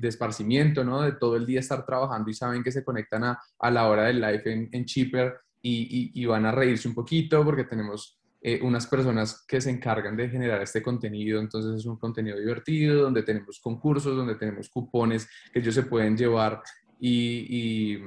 de, 0.00 0.08
esparcimiento, 0.08 0.84
¿no? 0.84 1.02
De 1.02 1.12
todo 1.12 1.36
el 1.36 1.46
día 1.46 1.60
estar 1.60 1.86
trabajando 1.86 2.28
y 2.28 2.34
saben 2.34 2.62
que 2.62 2.72
se 2.72 2.84
conectan 2.84 3.24
a, 3.24 3.40
a 3.58 3.70
la 3.70 3.88
hora 3.88 4.04
del 4.04 4.20
live 4.20 4.42
en, 4.44 4.68
en 4.72 4.84
Cheaper 4.84 5.38
y, 5.62 6.12
y, 6.14 6.22
y 6.22 6.26
van 6.26 6.44
a 6.44 6.52
reírse 6.52 6.88
un 6.88 6.94
poquito 6.94 7.42
porque 7.44 7.64
tenemos 7.64 8.19
eh, 8.42 8.60
unas 8.62 8.86
personas 8.86 9.44
que 9.46 9.60
se 9.60 9.70
encargan 9.70 10.16
de 10.16 10.28
generar 10.28 10.62
este 10.62 10.82
contenido, 10.82 11.40
entonces 11.40 11.80
es 11.80 11.86
un 11.86 11.98
contenido 11.98 12.38
divertido, 12.38 13.02
donde 13.02 13.22
tenemos 13.22 13.60
concursos, 13.60 14.16
donde 14.16 14.36
tenemos 14.36 14.70
cupones 14.70 15.28
que 15.52 15.58
ellos 15.58 15.74
se 15.74 15.82
pueden 15.82 16.16
llevar 16.16 16.62
y, 16.98 17.96
y, 17.98 18.04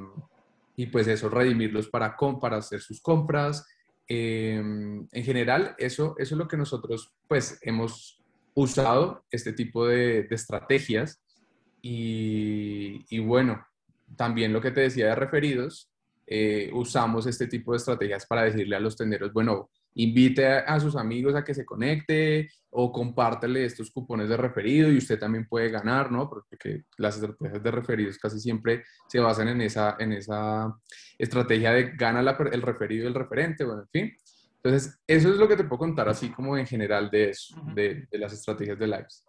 y 0.75 0.87
pues 0.87 1.07
eso, 1.07 1.29
redimirlos 1.29 1.87
para, 1.87 2.15
para 2.41 2.57
hacer 2.57 2.81
sus 2.81 3.01
compras. 3.01 3.65
Em, 4.07 5.07
en 5.11 5.23
general, 5.23 5.75
eso, 5.77 6.15
eso 6.17 6.35
es 6.35 6.39
lo 6.39 6.47
que 6.47 6.57
nosotros 6.57 7.13
pues 7.27 7.59
hemos 7.61 8.19
usado, 8.55 9.23
este 9.31 9.53
tipo 9.53 9.87
de, 9.87 10.23
de 10.23 10.35
estrategias. 10.35 11.21
Y, 11.81 13.05
y, 13.09 13.19
bueno, 13.19 13.65
también 14.15 14.53
lo 14.53 14.61
que 14.61 14.71
te 14.71 14.81
decía 14.81 15.07
de 15.07 15.15
referidos, 15.15 15.89
eh, 16.25 16.71
usamos 16.73 17.27
este 17.27 17.47
tipo 17.47 17.71
de 17.71 17.77
estrategias 17.77 18.25
para 18.25 18.43
decirle 18.43 18.75
a 18.75 18.79
los 18.79 18.95
tenderos, 18.95 19.33
bueno, 19.33 19.69
invite 19.95 20.45
a, 20.45 20.79
sus 20.79 20.95
amigos 20.95 21.35
a 21.35 21.43
que 21.43 21.53
se 21.53 21.65
conecte 21.65 22.49
o 22.69 22.91
compártele 22.91 23.65
estos 23.65 23.91
cupones 23.91 24.29
de 24.29 24.37
referido 24.37 24.91
y 24.91 24.97
usted 24.97 25.19
también 25.19 25.47
puede 25.47 25.69
ganar, 25.69 26.11
¿no? 26.11 26.29
Porque 26.29 26.83
las 26.97 27.15
estrategias 27.15 27.61
de 27.61 27.71
referidos 27.71 28.17
casi 28.17 28.39
siempre 28.39 28.83
se 29.07 29.19
basan 29.19 29.49
en 29.49 29.61
esa, 29.61 29.95
en 29.99 30.13
esa 30.13 30.73
estrategia 31.17 31.71
de 31.71 31.91
gana 31.95 32.21
el 32.51 32.61
referido 32.61 33.03
y 33.03 33.07
el 33.07 33.13
referente, 33.13 33.63
bueno, 33.63 33.81
en 33.81 33.89
fin. 33.89 34.17
Entonces, 34.63 34.99
eso 35.05 35.29
es 35.29 35.37
lo 35.37 35.47
que 35.47 35.57
te 35.57 35.65
puedo 35.65 35.79
contar 35.79 36.07
así 36.07 36.29
como 36.29 36.57
en 36.57 36.65
general 36.65 37.09
de 37.11 37.31
eso, 37.31 37.61
de, 37.75 38.07
de, 38.09 38.17
las 38.17 38.31
estrategias 38.31 38.79
de 38.79 38.87
lives. 38.87 39.25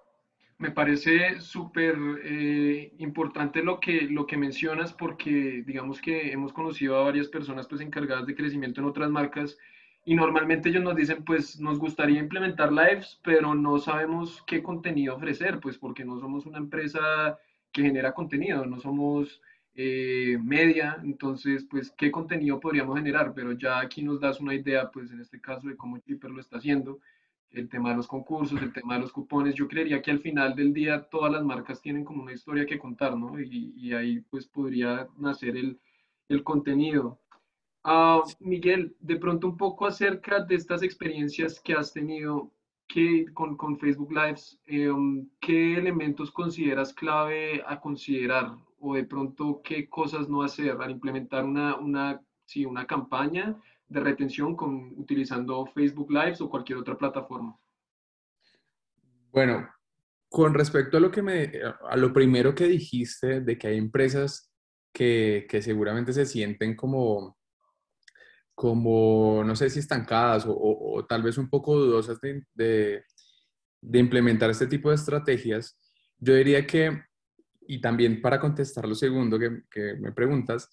Me 0.58 0.70
parece 0.70 1.40
súper 1.40 1.96
eh, 2.22 2.92
importante 2.98 3.62
lo 3.62 3.80
que, 3.80 4.02
lo 4.02 4.26
que 4.26 4.36
mencionas 4.36 4.92
porque 4.92 5.64
digamos 5.66 6.00
que 6.00 6.30
hemos 6.30 6.52
conocido 6.52 6.96
a 6.96 7.04
varias 7.04 7.26
personas 7.26 7.66
pues 7.66 7.80
encargadas 7.80 8.26
de 8.26 8.36
crecimiento 8.36 8.80
en 8.80 8.86
otras 8.86 9.10
marcas 9.10 9.58
y 10.04 10.14
normalmente 10.14 10.68
ellos 10.68 10.82
nos 10.82 10.96
dicen, 10.96 11.24
pues 11.24 11.60
nos 11.60 11.78
gustaría 11.78 12.20
implementar 12.20 12.72
lives, 12.72 13.20
pero 13.22 13.54
no 13.54 13.78
sabemos 13.78 14.42
qué 14.46 14.62
contenido 14.62 15.16
ofrecer, 15.16 15.60
pues 15.60 15.78
porque 15.78 16.04
no 16.04 16.18
somos 16.20 16.46
una 16.46 16.58
empresa 16.58 17.38
que 17.72 17.82
genera 17.82 18.12
contenido, 18.12 18.66
no 18.66 18.78
somos 18.78 19.40
eh, 19.74 20.38
media, 20.42 20.98
entonces, 21.02 21.66
pues, 21.68 21.90
¿qué 21.96 22.10
contenido 22.10 22.60
podríamos 22.60 22.96
generar? 22.96 23.32
Pero 23.34 23.52
ya 23.52 23.80
aquí 23.80 24.02
nos 24.02 24.20
das 24.20 24.40
una 24.40 24.54
idea, 24.54 24.90
pues, 24.90 25.10
en 25.10 25.20
este 25.20 25.40
caso 25.40 25.68
de 25.68 25.76
cómo 25.76 25.98
Chipper 25.98 26.30
lo 26.30 26.40
está 26.40 26.58
haciendo, 26.58 27.00
el 27.50 27.68
tema 27.68 27.90
de 27.90 27.96
los 27.96 28.06
concursos, 28.08 28.60
el 28.62 28.72
tema 28.72 28.94
de 28.94 29.00
los 29.00 29.12
cupones, 29.12 29.54
yo 29.54 29.68
creería 29.68 30.02
que 30.02 30.10
al 30.10 30.20
final 30.20 30.54
del 30.54 30.72
día 30.72 31.02
todas 31.10 31.32
las 31.32 31.44
marcas 31.44 31.80
tienen 31.80 32.04
como 32.04 32.22
una 32.22 32.32
historia 32.32 32.66
que 32.66 32.78
contar, 32.78 33.16
¿no? 33.16 33.40
Y, 33.40 33.72
y 33.76 33.92
ahí, 33.94 34.20
pues, 34.30 34.46
podría 34.46 35.08
nacer 35.18 35.56
el, 35.56 35.78
el 36.28 36.44
contenido. 36.44 37.20
Uh, 37.84 38.22
Miguel, 38.40 38.96
de 39.00 39.16
pronto 39.16 39.46
un 39.46 39.56
poco 39.58 39.86
acerca 39.86 40.40
de 40.40 40.54
estas 40.54 40.82
experiencias 40.82 41.60
que 41.60 41.74
has 41.74 41.92
tenido 41.92 42.50
que, 42.88 43.26
con, 43.34 43.56
con 43.56 43.78
Facebook 43.78 44.10
Lives, 44.10 44.58
eh, 44.66 44.90
¿qué 45.40 45.76
elementos 45.76 46.30
consideras 46.30 46.94
clave 46.94 47.62
a 47.66 47.80
considerar 47.80 48.56
o 48.78 48.94
de 48.94 49.04
pronto 49.04 49.60
qué 49.62 49.88
cosas 49.88 50.28
no 50.28 50.42
hacer 50.42 50.76
al 50.80 50.90
implementar 50.90 51.44
una, 51.44 51.76
una, 51.76 52.22
sí, 52.46 52.64
una 52.64 52.86
campaña 52.86 53.60
de 53.88 54.00
retención 54.00 54.56
con, 54.56 54.98
utilizando 54.98 55.66
Facebook 55.66 56.10
Lives 56.10 56.40
o 56.40 56.48
cualquier 56.48 56.78
otra 56.78 56.96
plataforma? 56.96 57.58
Bueno, 59.30 59.68
con 60.30 60.54
respecto 60.54 60.96
a 60.96 61.00
lo 61.00 61.10
que 61.10 61.22
me, 61.22 61.52
a 61.88 61.96
lo 61.96 62.12
primero 62.12 62.54
que 62.54 62.66
dijiste 62.66 63.40
de 63.40 63.58
que 63.58 63.68
hay 63.68 63.78
empresas 63.78 64.50
que, 64.92 65.46
que 65.48 65.60
seguramente 65.60 66.12
se 66.12 66.24
sienten 66.24 66.76
como, 66.76 67.36
como, 68.54 69.42
no 69.44 69.56
sé 69.56 69.68
si 69.70 69.80
estancadas 69.80 70.46
o, 70.46 70.54
o, 70.56 71.04
tal 71.06 71.22
vez 71.22 71.38
un 71.38 71.50
poco 71.50 71.76
dudosas 71.76 72.20
de, 72.20 72.44
de, 72.54 73.04
de 73.80 73.98
implementar 73.98 74.50
este 74.50 74.66
tipo 74.66 74.90
de 74.90 74.96
estrategias, 74.96 75.78
yo 76.18 76.34
diría 76.34 76.66
que 76.66 77.02
y 77.66 77.80
también 77.80 78.20
para 78.20 78.40
contestar 78.40 78.86
lo 78.86 78.94
segundo 78.94 79.38
que, 79.38 79.94
me 79.96 80.12
preguntas, 80.12 80.68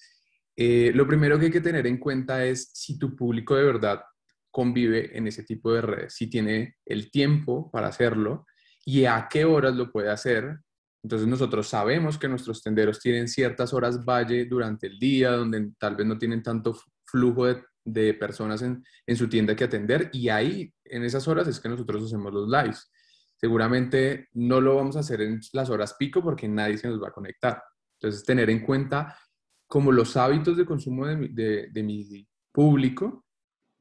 eh, 0.56 0.92
lo 0.94 1.08
primero 1.08 1.40
que 1.40 1.46
hay 1.46 1.52
que 1.52 1.62
tener 1.62 1.88
en 1.88 1.98
cuenta 1.98 2.46
es 2.46 2.72
si 2.74 3.00
tu 3.00 3.16
público 3.16 3.56
de 3.56 3.64
verdad 3.64 4.02
convive 4.50 5.18
en 5.18 5.28
ese 5.28 5.44
tipo 5.44 5.72
de 5.74 5.82
redes, 5.82 6.16
si 6.16 6.28
tiene 6.28 6.76
el 6.86 7.10
tiempo 7.10 7.72
para 7.72 7.88
hacerlo 7.88 8.46
y 8.86 9.06
a 9.06 9.28
qué 9.30 9.46
horas 9.46 9.76
lo 9.76 9.92
puede 9.92 10.10
hacer. 10.10 10.58
Entonces 11.04 11.28
nosotros 11.28 11.68
sabemos 11.68 12.18
que 12.18 12.28
nuestros 12.28 12.62
tenderos 12.62 13.00
tienen 13.00 13.28
ciertas 13.28 13.74
horas 13.74 14.04
valle 14.04 14.46
durante 14.46 14.88
el 14.88 15.00
día, 15.00 15.32
donde 15.32 15.72
tal 15.80 15.96
vez 15.96 16.06
no 16.06 16.18
tienen 16.18 16.44
tanto 16.44 16.78
flujo 17.06 17.46
de, 17.46 17.64
de 17.84 18.14
personas 18.14 18.62
en, 18.62 18.84
en, 19.08 19.16
su 19.16 19.28
tienda 19.28 19.56
que 19.56 19.64
atender 19.64 20.10
y 20.14 20.30
ahí, 20.30 20.74
en 20.86 21.04
esas 21.04 21.28
horas, 21.28 21.48
es 21.48 21.60
que 21.60 21.70
nosotros 21.70 22.04
hacemos 22.04 22.34
los 22.34 22.50
lives 22.50 22.92
seguramente 23.42 24.28
no 24.34 24.62
lo 24.62 24.76
vamos 24.76 24.96
a 24.96 25.00
hacer 25.00 25.20
en 25.22 25.42
las 25.54 25.72
horas 25.72 25.96
pico 25.98 26.22
porque 26.22 26.48
nadie 26.48 26.78
se 26.78 26.88
nos 26.88 27.02
va 27.02 27.08
a 27.08 27.12
conectar. 27.12 27.62
Entonces, 28.00 28.24
tener 28.24 28.52
en 28.52 28.64
cuenta 28.64 29.18
como 29.68 29.92
los 29.92 30.16
hábitos 30.16 30.58
de 30.58 30.66
consumo 30.66 31.08
de, 31.08 31.70
de, 31.72 31.84
mi 31.84 32.28
público 32.52 33.26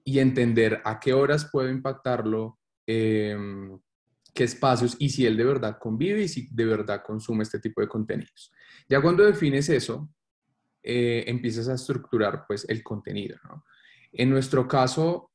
y 0.02 0.19
entender 0.19 0.80
a 0.83 0.99
qué 0.99 1.12
horas 1.12 1.50
puedo 1.52 1.69
impactarlo, 1.69 2.59
em, 2.87 3.78
qué 4.33 4.45
espacios 4.45 4.97
y 4.99 5.11
si 5.11 5.26
él 5.26 5.37
de 5.37 5.45
verdad 5.45 5.76
convive 5.78 6.23
y 6.23 6.28
si 6.28 6.49
de 6.54 6.64
verdad 6.64 7.02
consume 7.04 7.42
este 7.42 7.61
tipo 7.61 7.83
de 7.83 7.88
contenidos. 7.88 8.50
Ya 8.88 9.02
cuando 9.02 9.25
defines 9.25 9.69
eso, 9.69 10.09
eh, 10.83 11.25
empiezas 11.26 11.69
a 11.69 11.75
estructurar 11.75 12.45
pues 12.47 12.66
el 12.66 12.83
contenido. 12.83 13.37
En 14.12 14.31
nuestro 14.31 14.67
caso, 14.67 15.31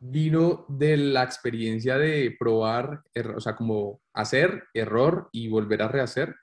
vino 0.00 0.64
de 0.68 0.96
la 0.96 1.22
experiencia 1.22 1.98
de 1.98 2.34
probar, 2.38 3.02
o 3.36 3.40
sea, 3.40 3.54
como 3.54 4.00
hacer, 4.14 4.64
error 4.72 5.28
y 5.30 5.48
volver 5.48 5.82
a 5.82 5.88
rehacer. 5.88 6.34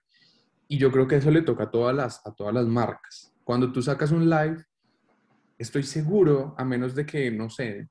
Y 0.67 0.77
yo 0.77 0.91
creo 0.91 1.07
que 1.07 1.15
eso 1.15 1.31
le 1.31 1.41
toca 1.41 1.65
a 1.65 1.71
todas 1.71 1.95
las, 1.95 2.25
a 2.25 2.33
todas 2.33 2.53
las 2.53 2.67
marcas. 2.67 3.33
Cuando 3.43 3.71
tú 3.71 3.81
sacas 3.81 4.11
un 4.11 4.29
live, 4.29 4.63
estoy 5.57 5.83
seguro, 5.83 6.53
a 6.57 6.63
menos 6.63 6.93
de 6.93 7.05
que, 7.05 7.31
no 7.31 7.49
sé, 7.49 7.89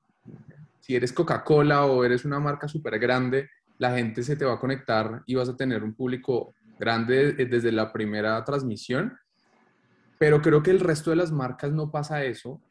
si 0.81 0.95
eres 0.95 1.13
Coca-Cola 1.13 1.87
o 1.87 2.05
eres 2.05 2.25
una 2.25 2.39
marca 2.39 2.69
súper 2.69 2.99
grande, 3.01 3.49
la 3.79 3.97
gente 3.97 4.23
se 4.23 4.37
te 4.37 4.45
va 4.45 4.55
a 4.55 4.61
conectar 4.61 5.23
y 5.27 5.35
vas 5.35 5.49
a 5.49 5.57
tener 5.57 5.83
un 5.83 5.95
público 5.95 6.55
grande 6.79 7.33
desde 7.33 7.73
la 7.73 7.93
primera 7.93 8.43
transmisión. 8.45 9.19
Pero 10.19 10.41
creo 10.41 10.63
que 10.63 10.71
el 10.71 10.81
resto 10.81 11.11
de 11.11 11.17
las 11.17 11.33
marcas 11.33 11.73
no 11.73 11.91
pasa 11.91 12.25
eso 12.25 12.63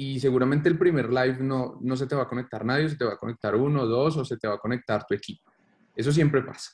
y 0.00 0.18
seguramente 0.18 0.66
el 0.70 0.78
primer 0.78 1.10
live 1.10 1.36
no, 1.40 1.76
no 1.82 1.94
se 1.94 2.06
te 2.06 2.14
va 2.14 2.22
a 2.22 2.26
conectar 2.26 2.64
nadie, 2.64 2.88
se 2.88 2.96
te 2.96 3.04
va 3.04 3.12
a 3.12 3.18
conectar 3.18 3.54
uno, 3.54 3.84
dos 3.84 4.16
o 4.16 4.24
se 4.24 4.38
te 4.38 4.48
va 4.48 4.54
a 4.54 4.58
conectar 4.58 5.04
tu 5.04 5.12
equipo. 5.12 5.52
Eso 5.94 6.10
siempre 6.10 6.40
pasa. 6.40 6.70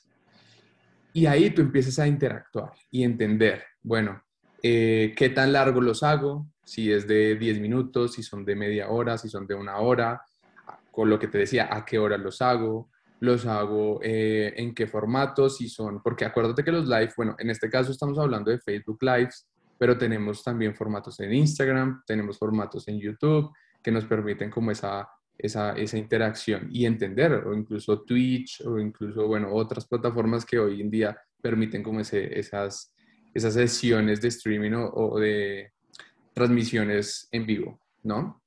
Y 1.11 1.25
ahí 1.25 1.49
tú 1.49 1.61
empiezas 1.61 1.99
a 1.99 2.07
interactuar 2.07 2.71
y 2.89 3.03
entender, 3.03 3.65
bueno, 3.83 4.23
eh, 4.63 5.13
qué 5.17 5.27
tan 5.27 5.51
largo 5.51 5.81
los 5.81 6.03
hago, 6.03 6.47
si 6.63 6.89
es 6.89 7.05
de 7.05 7.35
10 7.35 7.59
minutos, 7.59 8.13
si 8.13 8.23
son 8.23 8.45
de 8.45 8.55
media 8.55 8.87
hora, 8.87 9.17
si 9.17 9.27
son 9.27 9.45
de 9.45 9.55
una 9.55 9.75
hora, 9.79 10.21
con 10.89 11.09
lo 11.09 11.19
que 11.19 11.27
te 11.27 11.39
decía, 11.39 11.67
a 11.69 11.83
qué 11.83 11.99
hora 11.99 12.17
los 12.17 12.41
hago, 12.41 12.91
los 13.19 13.45
hago 13.45 13.99
eh, 14.03 14.53
en 14.55 14.73
qué 14.73 14.87
formato, 14.87 15.49
si 15.49 15.67
son, 15.67 16.01
porque 16.01 16.23
acuérdate 16.23 16.63
que 16.63 16.71
los 16.71 16.87
live, 16.87 17.11
bueno, 17.17 17.35
en 17.39 17.49
este 17.49 17.69
caso 17.69 17.91
estamos 17.91 18.17
hablando 18.19 18.51
de 18.51 18.59
Facebook 18.59 18.99
Lives, 19.01 19.49
pero 19.77 19.97
tenemos 19.97 20.43
también 20.43 20.75
formatos 20.75 21.19
en 21.19 21.33
Instagram, 21.33 22.03
tenemos 22.05 22.37
formatos 22.37 22.87
en 22.87 22.99
YouTube 22.99 23.51
que 23.81 23.91
nos 23.91 24.05
permiten 24.05 24.49
como 24.49 24.71
esa, 24.71 25.07
esa, 25.37 25.73
esa 25.73 25.97
interacción 25.97 26.67
y 26.71 26.85
entender, 26.85 27.33
o 27.33 27.53
incluso 27.53 28.01
Twitch, 28.01 28.61
o 28.65 28.79
incluso, 28.79 29.27
bueno, 29.27 29.53
otras 29.53 29.87
plataformas 29.87 30.45
que 30.45 30.59
hoy 30.59 30.81
en 30.81 30.89
día 30.89 31.17
permiten 31.41 31.83
como 31.83 31.99
ese, 31.99 32.37
esas, 32.39 32.93
esas 33.33 33.53
sesiones 33.53 34.21
de 34.21 34.29
streaming 34.29 34.71
o, 34.75 35.19
de 35.19 35.71
transmisiones 36.33 37.27
en 37.31 37.45
vivo, 37.45 37.79
¿no? 38.03 38.41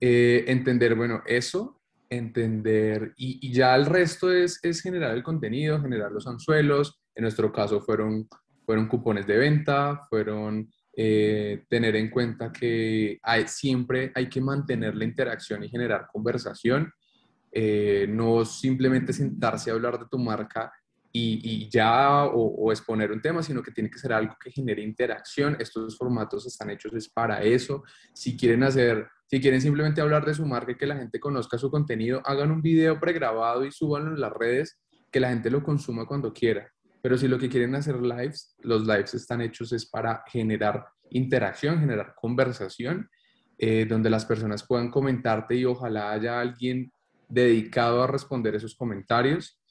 Eh, 0.00 0.44
entender, 0.48 0.94
bueno, 0.94 1.22
eso, 1.26 1.80
entender, 2.10 3.14
y, 3.16 3.38
y, 3.48 3.52
ya 3.52 3.74
el 3.74 3.86
resto 3.86 4.30
es, 4.30 4.60
es 4.62 4.82
generar 4.82 5.12
el 5.14 5.22
contenido, 5.22 5.80
generar 5.80 6.12
los 6.12 6.26
anzuelos, 6.26 7.00
en 7.14 7.22
nuestro 7.22 7.52
caso 7.52 7.80
fueron 7.80 8.28
fueron 8.66 8.88
cupones 8.88 9.26
de 9.26 9.38
venta, 9.38 10.06
fueron 10.10 10.68
eh, 10.92 11.64
tener 11.68 11.94
en 11.94 12.10
cuenta 12.10 12.52
que 12.52 13.18
hay, 13.22 13.46
siempre 13.46 14.10
hay 14.14 14.28
que 14.28 14.40
mantener 14.40 14.96
la 14.96 15.04
interacción 15.04 15.62
y 15.62 15.68
generar 15.68 16.08
conversación, 16.12 16.92
eh, 17.52 18.06
no 18.08 18.44
simplemente 18.44 19.12
sentarse 19.12 19.70
a 19.70 19.74
hablar 19.74 19.98
de 19.98 20.06
tu 20.10 20.18
marca 20.18 20.72
y, 21.18 21.70
ya 21.70 22.26
o, 22.26 22.70
exponer 22.70 23.10
un 23.10 23.22
tema, 23.22 23.42
sino 23.42 23.62
que 23.62 23.70
tiene 23.70 23.88
que 23.88 23.98
ser 23.98 24.12
algo 24.12 24.36
que 24.38 24.50
genere 24.50 24.82
interacción. 24.82 25.56
Estos 25.58 25.96
formatos 25.96 26.46
están 26.46 26.68
hechos 26.68 26.92
es 26.92 27.08
para 27.08 27.42
eso. 27.42 27.84
Si 28.12 28.36
quieren 28.36 28.62
hacer, 28.62 29.08
si 29.26 29.40
quieren 29.40 29.62
simplemente 29.62 30.02
hablar 30.02 30.26
de 30.26 30.34
su 30.34 30.44
marca 30.44 30.72
y 30.72 30.76
que 30.76 30.86
la 30.86 30.96
gente 30.96 31.18
conozca 31.18 31.56
su 31.56 31.70
contenido, 31.70 32.20
hagan 32.26 32.50
un 32.50 32.60
video 32.60 33.00
pregrabado 33.00 33.64
y 33.64 33.72
súbanlo 33.72 34.10
en 34.10 34.20
las 34.20 34.32
redes, 34.32 34.78
que 35.10 35.20
la 35.20 35.30
gente 35.30 35.50
lo 35.50 35.62
consuma 35.62 36.04
cuando 36.04 36.34
quiera. 36.34 36.70
Pero 37.06 37.16
si 37.16 37.28
lo 37.28 37.38
que 37.38 37.48
quieren 37.48 37.72
hacer 37.76 38.02
lives, 38.02 38.56
los 38.62 38.84
lives 38.84 39.14
están 39.14 39.40
hechos 39.40 39.72
es 39.72 39.86
para 39.86 40.24
generar 40.26 40.86
interacción, 41.10 41.78
generar 41.78 42.16
conversación, 42.16 43.08
eh, 43.58 43.86
donde 43.88 44.10
las 44.10 44.24
personas 44.24 44.66
puedan 44.66 44.90
comentarte 44.90 45.54
y 45.54 45.64
ojalá 45.66 46.10
haya 46.10 46.40
alguien 46.40 46.90
dedicado 47.28 48.02
a 48.02 48.08
responder 48.08 48.56
esos 48.56 48.74
comentarios. 48.74 49.62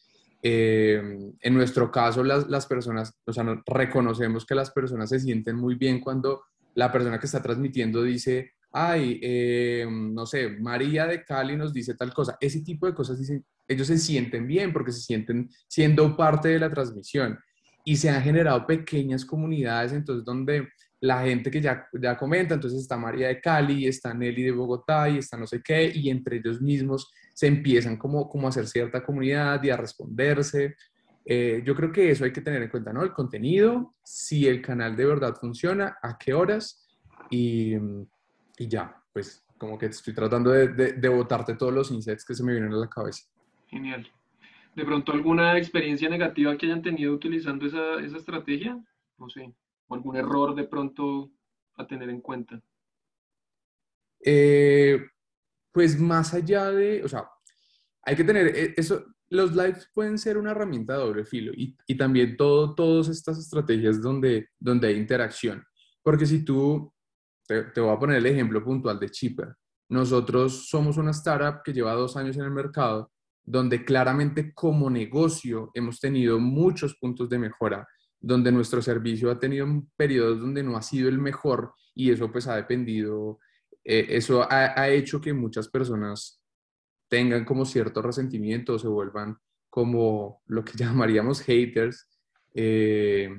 Eh, 0.41 1.03
en 1.41 1.53
nuestro 1.53 1.91
caso, 1.91 2.23
las, 2.23 2.47
las, 2.47 2.67
personas, 2.67 3.19
o 3.25 3.33
sea, 3.33 3.43
reconocemos 3.65 4.45
que 4.45 4.55
las 4.55 4.71
personas 4.71 5.09
se 5.09 5.19
sienten 5.19 5.57
muy 5.57 5.75
bien 5.75 5.99
cuando 5.99 6.45
la 6.73 6.89
persona 6.89 7.19
que 7.19 7.25
está 7.25 7.41
transmitiendo 7.41 8.01
dice, 8.01 8.53
ay, 8.71 9.19
eh, 9.21 9.85
no 9.91 10.25
sé, 10.25 10.51
María 10.51 11.05
de 11.05 11.25
Cali 11.25 11.57
nos 11.57 11.73
dice 11.73 11.95
tal 11.95 12.13
cosa. 12.13 12.37
Ese 12.39 12.61
tipo 12.61 12.85
de 12.85 12.93
cosas 12.93 13.19
dicen, 13.19 13.45
ellos 13.67 13.87
se 13.87 13.97
sienten 13.97 14.47
bien 14.47 14.71
porque 14.71 14.91
se 14.91 15.01
sienten 15.01 15.49
siendo 15.67 16.15
parte 16.15 16.49
de 16.49 16.59
la 16.59 16.69
transmisión 16.69 17.37
y 17.83 17.95
se 17.97 18.09
han 18.09 18.21
generado 18.23 18.65
pequeñas 18.65 19.25
comunidades, 19.25 19.93
entonces 19.93 20.25
donde 20.25 20.67
la 21.01 21.21
gente 21.21 21.51
que 21.51 21.61
ya, 21.61 21.87
ya 21.93 22.17
comenta, 22.17 22.55
entonces 22.55 22.81
está 22.81 22.97
María 22.97 23.27
de 23.27 23.39
Cali, 23.39 23.85
está 23.85 24.13
Nelly 24.13 24.43
de 24.43 24.51
Bogotá 24.51 25.07
y 25.07 25.19
está 25.19 25.37
no 25.37 25.45
sé 25.45 25.61
qué, 25.63 25.91
y 25.93 26.09
entre 26.09 26.37
ellos 26.37 26.61
mismos 26.61 27.11
se 27.33 27.47
empiezan 27.47 27.97
como, 27.97 28.27
como 28.27 28.47
a 28.47 28.49
hacer 28.49 28.67
cierta 28.67 29.03
comunidad 29.03 29.61
y 29.63 29.69
a 29.69 29.77
responderse. 29.77 30.75
Eh, 31.23 31.61
yo 31.65 31.75
creo 31.75 31.91
que 31.91 32.09
eso 32.09 32.23
hay 32.23 32.31
que 32.31 32.41
tener 32.41 32.63
en 32.63 32.69
cuenta, 32.69 32.91
¿no? 32.91 33.03
El 33.03 33.13
contenido, 33.13 33.95
si 34.03 34.47
el 34.47 34.61
canal 34.61 34.95
de 34.95 35.05
verdad 35.05 35.35
funciona, 35.35 35.97
a 36.01 36.17
qué 36.17 36.33
horas 36.33 36.87
y, 37.29 37.75
y 38.57 38.67
ya, 38.67 38.95
pues 39.13 39.43
como 39.57 39.77
que 39.77 39.87
estoy 39.87 40.13
tratando 40.13 40.51
de, 40.51 40.69
de, 40.69 40.93
de 40.93 41.09
botarte 41.09 41.55
todos 41.55 41.73
los 41.73 41.91
insets 41.91 42.25
que 42.25 42.33
se 42.33 42.43
me 42.43 42.53
vienen 42.53 42.73
a 42.73 42.77
la 42.77 42.89
cabeza. 42.89 43.23
Genial. 43.67 44.07
¿De 44.75 44.83
pronto 44.83 45.13
alguna 45.13 45.57
experiencia 45.57 46.09
negativa 46.09 46.57
que 46.57 46.65
hayan 46.65 46.81
tenido 46.81 47.13
utilizando 47.13 47.65
esa, 47.65 47.99
esa 48.01 48.17
estrategia? 48.17 48.77
No 49.17 49.29
sé, 49.29 49.53
o 49.87 49.95
algún 49.95 50.17
error 50.17 50.53
de 50.53 50.65
pronto 50.65 51.31
a 51.77 51.87
tener 51.87 52.09
en 52.09 52.21
cuenta. 52.21 52.61
Eh, 54.23 54.99
pues 55.71 55.99
más 55.99 56.33
allá 56.33 56.71
de, 56.71 57.03
o 57.03 57.07
sea, 57.07 57.29
hay 58.01 58.15
que 58.15 58.23
tener 58.23 58.47
eh, 58.47 58.73
eso, 58.75 59.05
los 59.29 59.55
lives 59.55 59.89
pueden 59.93 60.17
ser 60.17 60.37
una 60.37 60.51
herramienta 60.51 60.93
de 60.93 60.99
doble 60.99 61.25
filo 61.25 61.51
y, 61.53 61.75
y 61.87 61.95
también 61.95 62.35
todo, 62.35 62.75
todas 62.75 63.07
estas 63.07 63.37
estrategias 63.39 64.01
donde, 64.01 64.49
donde 64.59 64.87
hay 64.89 64.95
interacción. 64.95 65.63
Porque 66.03 66.25
si 66.25 66.43
tú, 66.43 66.93
te, 67.47 67.63
te, 67.63 67.81
voy 67.81 67.95
a 67.95 67.99
poner 67.99 68.17
el 68.17 68.25
ejemplo 68.25 68.63
puntual 68.63 68.99
de 68.99 69.09
Chipper. 69.09 69.55
Nosotros 69.89 70.67
somos 70.69 70.97
una 70.97 71.11
startup 71.11 71.61
que 71.63 71.73
lleva 71.73 71.93
dos 71.93 72.17
años 72.17 72.35
en 72.37 72.43
el 72.43 72.51
mercado, 72.51 73.11
donde 73.45 73.85
claramente 73.85 74.53
como 74.53 74.89
negocio 74.89 75.71
hemos 75.73 75.99
tenido 75.99 76.39
muchos 76.39 76.95
puntos 76.95 77.29
de 77.29 77.39
mejora, 77.39 77.87
donde 78.19 78.51
nuestro 78.51 78.81
servicio 78.81 79.29
ha 79.29 79.39
tenido 79.39 79.67
periodos 79.95 80.39
donde 80.39 80.63
no 80.63 80.75
ha 80.75 80.81
sido 80.81 81.09
el 81.09 81.19
mejor 81.19 81.73
y 81.93 82.11
eso 82.11 82.31
pues 82.31 82.47
ha 82.47 82.55
dependido, 82.55 83.39
eh, 83.83 84.07
eso 84.09 84.47
ha, 84.49 84.89
hecho 84.89 85.21
que 85.21 85.31
muchas 85.31 85.69
personas 85.69 86.41
tengan 87.07 87.45
como 87.45 87.65
cierto 87.65 88.01
resentimiento 88.01 88.79
se 88.79 88.87
vuelvan 88.87 89.37
como 89.69 90.41
lo 90.47 90.65
que 90.65 90.73
llamaríamos 90.77 91.41
haters. 91.41 92.09
Eh, 92.55 93.29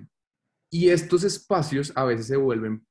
y 0.71 0.88
estos 0.90 1.25
espacios 1.25 1.92
a 1.97 2.05
veces 2.05 2.27
se 2.27 2.37
vuelven 2.37 2.87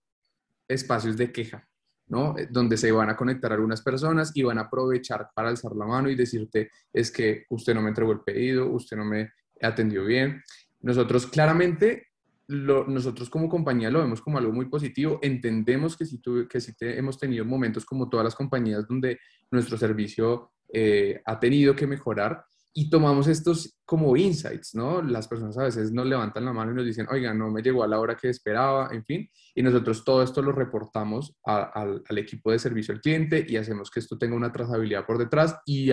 espacios 0.67 1.17
de 1.17 1.31
queja, 1.31 1.67
¿no? 2.07 2.37
Eh, 2.37 2.47
donde 2.49 2.77
se 2.77 2.91
van 2.91 3.09
a 3.09 3.15
conectar 3.15 3.51
algunas 3.51 3.81
personas 3.81 4.31
y 4.35 4.43
van 4.43 4.57
a 4.57 4.61
aprovechar 4.61 5.29
para 5.33 5.49
alzar 5.49 5.75
la 5.75 5.85
mano 5.85 6.09
y 6.09 6.15
decirte, 6.15 6.71
es 6.91 7.11
que 7.11 7.45
usted 7.49 7.73
no 7.73 7.81
me 7.81 7.89
entregó 7.89 8.11
el 8.11 8.21
pedido, 8.21 8.69
usted 8.69 8.97
no 8.97 9.05
me 9.05 9.31
atendió 9.61 10.05
bien. 10.05 10.41
Nosotros 10.81 11.27
claramente 11.27 12.07
nosotros 12.47 13.29
como 13.29 13.49
compañía 13.49 13.89
lo 13.89 13.99
vemos 13.99 14.21
como 14.21 14.37
algo 14.37 14.51
muy 14.51 14.65
positivo. 14.65 15.19
Entendemos 15.21 15.97
que 15.97 16.05
si, 16.05 16.21
que 16.47 16.61
si 16.61 16.73
hemos 16.79 17.17
tenido 17.17 17.43
momentos 17.43 17.85
como 17.85 18.09
todas 18.09 18.23
las 18.23 18.35
compañías 18.35 18.87
donde 18.87 19.19
nuestro 19.49 19.77
servicio 19.77 20.51
eh, 20.71 21.21
ha 21.25 21.39
tenido 21.39 21.75
que 21.75 21.87
mejorar 21.87 22.45
y 22.77 22.89
tomamos 22.89 23.27
estos 23.27 23.79
como 23.85 24.17
insights, 24.17 24.75
¿no? 24.75 25.01
Las 25.01 25.29
personas 25.29 25.57
a 25.57 25.63
veces 25.63 25.93
nos 25.93 26.05
levantan 26.05 26.43
la 26.43 26.51
mano 26.51 26.73
y 26.73 26.75
nos 26.75 26.85
dicen, 26.85 27.07
oiga, 27.09 27.33
no 27.33 27.49
me 27.49 27.61
llegó 27.61 27.83
a 27.83 27.87
la 27.87 28.01
hora 28.01 28.17
que 28.17 28.27
esperaba, 28.27 28.89
en 28.91 29.05
fin, 29.05 29.29
y 29.55 29.63
nosotros 29.63 30.03
todo 30.03 30.21
esto 30.21 30.41
lo 30.41 30.51
reportamos 30.51 31.37
al 31.45 32.17
equipo 32.17 32.51
de 32.51 32.59
servicio 32.59 32.93
al 32.93 32.99
cliente 32.99 33.45
y 33.47 33.55
hacemos 33.55 33.89
que 33.89 34.01
esto 34.01 34.17
tenga 34.17 34.35
una 34.35 34.51
trazabilidad 34.51 35.05
por 35.05 35.17
detrás 35.17 35.57
y, 35.65 35.89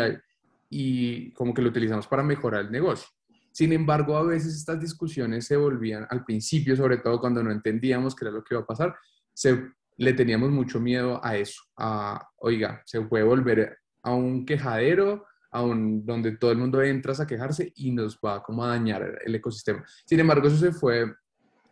y 0.71 1.33
como 1.35 1.55
que 1.55 1.63
lo 1.63 1.69
utilizamos 1.69 2.09
para 2.09 2.25
mejorar 2.25 2.63
el 2.63 2.73
negocio. 2.73 3.07
Sin 3.53 3.73
embargo, 3.73 4.17
a 4.17 4.25
veces 4.25 4.57
estas 4.57 4.81
discusiones 4.81 5.47
se 5.47 5.57
volvían, 5.57 6.09
al 6.11 6.25
principio, 6.25 6.75
sobre 6.75 6.97
todo 6.97 7.21
cuando 7.21 7.45
no 7.45 7.53
entendíamos 7.53 8.17
qué 8.17 8.25
era 8.25 8.35
lo 8.35 8.43
que 8.43 8.55
iba 8.55 8.63
a 8.63 8.67
pasar, 8.67 8.97
se, 9.33 9.71
le 9.99 10.13
teníamos 10.15 10.51
mucho 10.51 10.81
miedo 10.81 11.21
a 11.23 11.37
eso, 11.37 11.63
a, 11.77 12.29
oiga, 12.39 12.83
se 12.87 13.01
puede 13.03 13.23
volver 13.23 13.79
a 14.03 14.13
un 14.13 14.45
quejadero, 14.45 15.27
a 15.27 15.32
un, 15.61 16.07
donde 16.07 16.37
todo 16.39 16.53
el 16.53 16.59
mundo 16.59 16.81
entra 16.81 17.13
a 17.19 17.27
quejarse 17.27 17.73
y 17.77 17.91
nos 17.91 18.19
va 18.19 18.43
como 18.43 18.65
a 18.65 18.69
dañar 18.69 19.19
el 19.25 19.35
ecosistema. 19.35 19.85
Sin 20.07 20.19
embargo, 20.19 20.49
eso 20.49 20.57
se 20.57 20.73
fue 20.73 21.13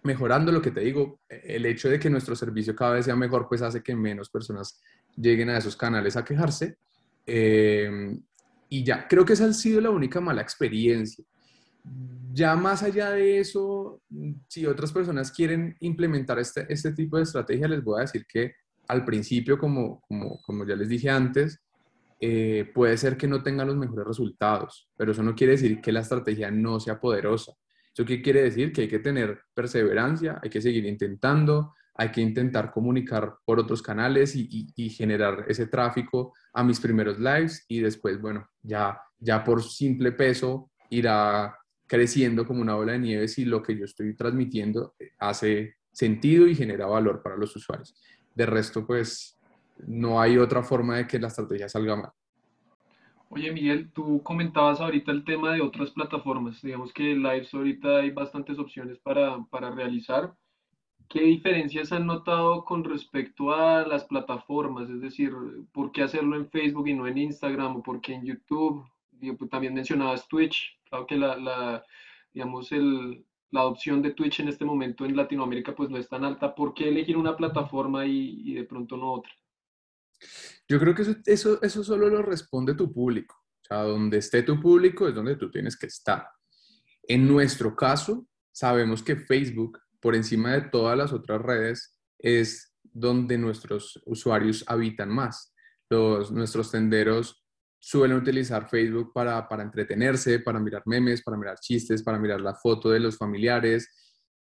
mejorando, 0.03 0.53
lo 0.53 0.61
que 0.61 0.71
te 0.71 0.81
digo, 0.81 1.21
el 1.29 1.65
hecho 1.65 1.89
de 1.89 1.99
que 1.99 2.11
nuestro 2.11 2.37
servicio 2.37 2.75
cada 2.75 2.95
vez 2.95 3.07
sea 3.07 3.17
mejor, 3.17 3.49
pues 3.49 3.63
hace 3.63 3.83
que 3.83 3.95
menos 3.95 4.29
personas 4.29 4.81
lleguen 5.17 5.49
a 5.51 5.59
esos 5.59 5.77
canales 5.77 6.17
a 6.17 6.25
quejarse. 6.25 6.77
Eh, 7.27 8.19
y 8.69 8.85
ya, 8.85 9.07
creo 9.09 9.25
que 9.25 9.33
esa 9.33 9.47
ha 9.47 9.53
sido 9.53 9.81
la 9.81 9.91
única 9.91 10.21
mala 10.21 10.43
experiencia. 10.43 11.25
Ya 12.33 12.55
más 12.57 12.83
allá 12.83 13.11
de 13.11 13.41
eso, 13.41 14.01
si 14.47 14.67
otras 14.67 14.93
personas 14.93 15.33
quieren 15.33 15.77
implementar 15.81 16.39
este, 16.39 16.67
este 16.73 16.93
tipo 16.93 17.17
de 17.17 17.25
estrategia, 17.25 17.67
les 17.67 17.83
voy 17.83 17.99
a 17.99 18.03
decir 18.03 18.27
que 18.27 18.55
al 18.91 19.05
principio, 19.05 19.59
como, 19.59 20.03
ya 20.67 20.77
les 20.77 20.89
dije 20.89 21.11
antes, 21.11 21.61
eh, 22.23 22.71
puede 22.75 22.99
ser 22.99 23.17
que 23.17 23.27
no 23.27 23.43
tengan 23.43 23.67
los 23.67 23.77
mejores 23.77 24.07
resultados, 24.07 24.91
pero 24.95 25.13
eso 25.13 25.23
no 25.23 25.35
quiere 25.35 25.53
decir 25.53 25.81
que 25.81 25.91
la 25.91 26.01
estrategia 26.01 26.51
no 26.51 26.79
sea 26.79 27.01
poderosa. 27.01 27.55
¿Eso 27.95 28.05
qué 28.05 28.21
quiere 28.21 28.43
decir? 28.43 28.73
Que 28.73 28.83
hay 28.83 28.89
que 28.89 28.99
tener 28.99 29.41
perseverancia, 29.55 30.39
hay 30.43 30.51
que 30.51 30.61
seguir 30.61 30.85
intentando, 30.85 31.75
hay 31.95 32.11
que 32.11 32.21
intentar 32.21 32.71
comunicar 32.71 33.37
por 33.45 33.59
otros 33.59 33.83
canales 33.83 34.35
y, 34.37 34.91
generar 34.91 35.47
ese 35.49 35.67
tráfico 35.67 36.35
a 36.53 36.63
mis 36.63 36.79
primeros 36.79 37.19
lives 37.19 37.65
y 37.69 37.81
después, 37.81 38.21
bueno, 38.21 38.49
ya, 38.63 39.01
ya 39.19 39.43
por 39.43 39.63
simple 39.63 40.13
peso 40.13 40.71
irá 40.91 41.57
creciendo 41.87 42.47
como 42.47 42.61
una 42.61 42.75
bola 42.75 42.93
de 42.93 43.01
nieve 43.01 43.29
si 43.29 43.45
lo 43.45 43.63
que 43.63 43.77
yo 43.77 43.85
estoy 43.85 44.15
transmitiendo 44.15 44.95
hace 45.19 45.77
sentido 45.93 46.47
y 46.47 46.55
genera 46.55 46.87
valor 46.87 47.23
para 47.23 47.37
los 47.37 47.57
usuarios. 47.57 47.95
De 48.35 48.47
resto, 48.47 48.87
pues 48.87 49.40
no 49.87 50.21
hay 50.21 50.39
otra 50.39 50.63
forma 50.63 50.97
de 50.97 51.07
que 51.07 51.19
la 51.19 51.29
estrategia 51.29 51.69
salga 51.69 51.97
mal. 51.97 52.13
Oye, 53.33 53.53
Miguel, 53.53 53.93
tú 53.93 54.21
comentabas 54.25 54.81
ahorita 54.81 55.13
el 55.13 55.25
tema 55.25 55.53
de 55.53 55.61
otras 55.61 55.93
plataformas. 55.93 56.61
Digamos 56.63 56.93
que 56.93 57.15
Lives 57.15 57.55
ahorita 57.55 57.99
hay 57.99 58.11
bastantes 58.11 58.59
opciones 58.59 58.99
para, 58.99 59.45
para 59.51 59.71
realizar. 59.71 60.35
¿Qué 61.09 61.21
diferencias 61.23 61.93
han 61.93 62.07
notado 62.07 62.65
con 62.65 62.83
respecto 62.83 63.53
a 63.53 63.87
las 63.87 64.05
plataformas? 64.05 64.91
Es 64.91 65.01
decir, 65.01 65.33
¿por 65.73 65.93
qué 65.93 66.03
hacerlo 66.03 66.35
en 66.35 66.51
Facebook 66.51 66.89
y 66.89 66.95
no 66.95 67.07
en 67.07 67.19
Instagram? 67.19 67.77
¿O 67.77 67.83
por 67.85 68.01
qué 68.01 68.15
en 68.15 68.25
YouTube? 68.25 68.85
Pues, 69.39 69.51
también 69.51 69.75
mencionabas 69.75 70.27
Twitch. 70.27 70.77
Claro 70.89 71.07
que 71.07 71.17
la, 71.17 71.37
la 71.37 71.85
digamos, 72.35 72.73
el, 72.73 73.25
la 73.53 73.61
adopción 73.61 74.03
de 74.03 74.13
Twitch 74.13 74.41
en 74.41 74.49
este 74.49 74.65
momento 74.65 75.05
en 75.05 75.17
Latinoamérica 75.17 75.73
pues 75.77 75.89
no 75.89 75.99
es 75.99 76.09
tan 76.09 76.25
alta. 76.25 76.53
¿Por 76.53 76.75
qué 76.75 76.89
elegir 76.89 77.17
una 77.17 77.37
plataforma 77.37 78.07
y 78.07 78.55
de 78.55 78.65
pronto 78.65 78.97
no 78.97 79.13
otra? 79.13 79.33
Yo 80.69 80.79
creo 80.79 80.95
que 80.95 81.03
eso, 81.03 81.17
eso, 81.27 81.63
eso 81.63 81.85
solo 81.85 82.09
lo 82.09 82.23
responde 82.23 82.75
tu 82.75 82.93
público. 82.93 83.35
O 83.63 83.65
sea, 83.67 83.83
donde 83.83 84.19
esté 84.19 84.43
tu 84.43 84.61
público 84.61 85.09
es 85.09 85.15
donde 85.15 85.37
tú 85.37 85.51
tienes 85.51 85.77
que 85.77 85.87
estar. 85.87 86.29
En 87.03 87.27
nuestro 87.27 87.75
caso, 87.75 88.27
sabemos 88.53 89.03
que 89.03 89.17
Facebook, 89.17 89.81
por 90.01 90.15
encima 90.15 90.53
de 90.53 90.63
todas 90.63 90.97
las 90.97 91.13
otras 91.13 91.41
redes, 91.41 91.99
es 92.19 92.75
donde 92.83 93.39
nuestros 93.39 94.01
usuarios 94.07 94.65
habitan 94.67 95.09
más. 95.09 95.55
Los, 95.89 96.31
nuestros 96.31 96.71
tenderos 96.71 97.45
suelen 97.79 98.19
utilizar 98.19 98.69
Facebook 98.69 99.13
para, 99.13 99.49
para 99.49 99.63
entretenerse, 99.63 100.41
para 100.41 100.61
mirar 100.61 100.83
memes, 100.87 101.23
para 101.23 101.37
mirar 101.37 101.59
chistes, 101.59 102.03
para 102.03 102.19
mirar 102.19 102.41
la 102.41 102.55
foto 102.55 102.91
de 102.91 103.01
los 103.01 103.17
familiares. 103.17 103.89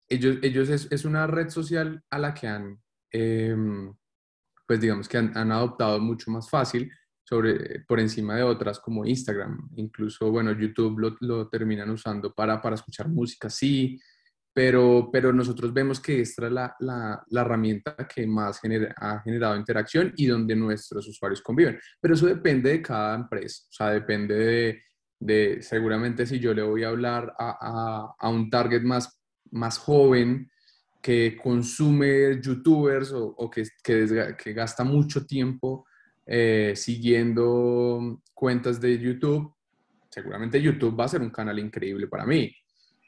Ellos, 0.09 0.37
ellos 0.43 0.69
es, 0.69 0.87
es 0.93 1.05
una 1.05 1.27
red 1.27 1.49
social 1.49 2.03
a 2.11 2.19
la 2.19 2.35
que 2.35 2.47
han 2.47 2.79
eh, 3.11 3.57
pues 4.67 4.81
digamos 4.81 5.09
que 5.09 5.19
han, 5.19 5.53
adoptado 5.53 6.01
mucho 6.01 6.31
más 6.31 6.49
fácil 6.49 6.91
sobre, 7.23 7.81
por 7.81 8.01
encima 8.01 8.37
de 8.37 8.43
otras 8.43 8.81
como 8.81 9.05
Instagram. 9.05 9.71
Incluso, 9.77 10.31
bueno, 10.31 10.53
YouTube 10.53 10.99
lo, 10.99 11.17
lo 11.21 11.49
terminan 11.49 11.91
usando 11.91 12.33
para, 12.33 12.61
para, 12.61 12.75
escuchar 12.75 13.09
música, 13.09 13.51
sí, 13.51 13.99
pero, 14.53 15.11
pero 15.13 15.33
nosotros 15.33 15.73
vemos 15.73 16.01
que 16.01 16.21
esta 16.21 16.47
es 16.47 16.53
la, 16.53 16.77
la, 16.79 17.23
la 17.29 17.41
herramienta 17.41 17.97
que 18.09 18.27
más 18.27 18.61
genera, 18.61 18.95
ha 18.97 19.21
generado 19.21 19.57
interacción 19.57 20.13
y 20.17 20.27
donde 20.27 20.55
nuestros 20.55 21.09
usuarios 21.09 21.43
conviven. 21.43 21.79
Pero 22.01 22.15
eso 22.15 22.27
depende 22.27 22.71
de 22.71 22.83
cada 22.83 23.17
empresa, 23.17 23.65
o 23.69 23.73
sea, 23.73 23.91
depende 23.91 24.35
de, 24.35 24.83
de 25.19 25.63
seguramente 25.63 26.27
si 26.27 26.39
yo 26.39 26.55
le 26.55 26.63
voy 26.63 26.85
a 26.85 26.89
hablar 26.89 27.35
a, 27.39 27.59
a, 27.61 28.15
a 28.19 28.29
un 28.29 28.49
target 28.49 28.83
más, 28.83 29.21
más 29.51 29.79
joven, 29.79 30.51
que 31.05 31.37
consume 31.37 32.41
youtubers 32.41 33.13
o, 33.13 33.51
que, 33.51 33.65
que, 33.83 34.53
gasta 34.55 34.85
mucho 34.85 35.27
tiempo 35.27 35.85
eh, 36.25 36.73
siguiendo 36.75 38.23
cuentas 38.33 38.81
de 38.81 38.99
YouTube, 38.99 39.53
seguramente 40.09 40.63
YouTube 40.63 40.99
va 40.99 41.05
a 41.05 41.09
ser 41.09 41.21
un 41.21 41.29
canal 41.29 41.59
increíble 41.59 42.07
para 42.07 42.25
mí. 42.25 42.51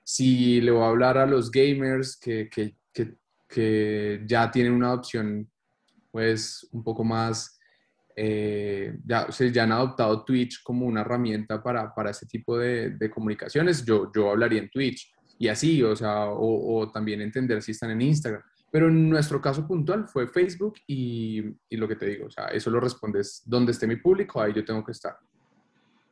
Si 0.05 0.61
le 0.61 0.73
voy 0.73 0.83
a 0.83 0.89
hablar 0.89 1.17
a 1.17 1.25
los 1.25 1.51
gamers 1.51 2.19
que, 2.19 2.51
que, 2.51 2.77
que 3.49 4.23
ya 4.27 4.51
tienen 4.51 4.75
una 4.75 4.93
opción 4.93 5.51
pues 6.11 6.69
un 6.73 6.85
poco 6.85 7.03
más, 7.03 7.59
eh, 8.15 8.95
ya, 9.07 9.27
o 9.27 9.45
ya 9.45 9.63
han 9.63 9.73
adoptado 9.73 10.23
Twitch 10.23 10.63
como 10.63 10.85
una 10.85 11.01
herramienta 11.01 11.63
para, 11.63 11.95
para 11.95 12.11
ese 12.11 12.27
tipo 12.27 12.59
de, 12.59 12.91
de 12.91 13.11
comunicaciones, 13.11 13.87
yo, 13.87 14.13
yo 14.15 14.33
hablaría 14.33 14.61
en 14.61 14.69
Twitch 14.69 15.16
y 15.39 15.49
así, 15.49 15.83
o 15.83 15.95
sea, 15.95 16.31
o, 16.31 16.91
también 16.91 17.21
entender 17.21 17.63
si 17.63 17.73
están 17.73 17.91
en 17.91 18.03
Instagram. 18.03 18.43
Pero 18.71 18.89
en 18.89 19.09
nuestro 19.09 19.41
caso 19.41 19.67
puntual 19.67 20.07
fue 20.09 20.27
Facebook 20.27 20.75
y, 20.87 21.43
y, 21.69 21.77
lo 21.77 21.87
que 21.87 21.97
te 21.97 22.07
digo, 22.07 22.27
o 22.27 22.31
sea, 22.31 22.47
eso 22.47 22.71
lo 22.71 22.81
respondes 22.81 23.43
donde 23.47 23.73
esté 23.73 23.87
mi 23.87 23.97
público, 23.97 24.41
ahí 24.41 24.53
yo 24.53 24.65
tengo 24.65 24.85
que 24.85 24.93
estar. 24.93 25.17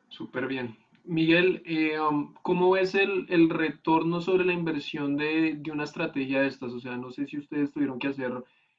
Súper 0.08 0.46
bien. 0.46 0.76
Miguel, 1.04 1.62
eh, 1.66 1.98
um, 2.00 2.32
¿cómo 2.42 2.70
ves 2.70 2.94
el, 2.94 3.26
el, 3.28 3.50
retorno 3.50 4.22
sobre 4.22 4.44
la 4.44 4.54
inversión 4.54 5.16
de, 5.16 5.56
de, 5.58 5.70
una 5.70 5.84
estrategia 5.84 6.40
de 6.40 6.48
estas? 6.48 6.72
O 6.72 6.80
sea, 6.80 6.96
no 6.96 7.10
sé 7.10 7.26
si 7.26 7.36
ustedes 7.36 7.72
tuvieron 7.72 7.98
que 7.98 8.08
hacer 8.08 8.32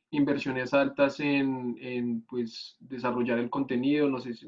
inversiones 0.10 0.74
altas 0.74 1.20
en, 1.20 1.78
en 1.80 2.22
pues, 2.22 2.78
desarrollar 2.80 3.38
el 3.38 3.52
contenido, 3.52 4.10
no 4.10 4.20
sé 4.20 4.34
si 4.34 4.48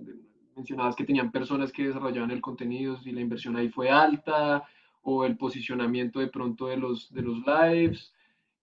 mencionabas 0.56 0.96
que 0.96 1.04
tenían 1.04 1.32
personas 1.32 1.72
que 1.72 1.88
desarrollaban 1.88 2.32
el 2.32 2.42
contenido, 2.42 2.98
si 2.98 3.12
la 3.12 3.22
inversión 3.22 3.56
ahí 3.56 3.70
fue 3.70 3.92
alta, 3.92 4.64
o 5.10 5.24
el 5.24 5.38
posicionamiento 5.38 6.20
de 6.20 6.28
pronto 6.28 6.68
de 6.68 6.76
los, 6.76 7.14
de 7.14 7.22
los 7.22 7.38
lives, 7.46 8.14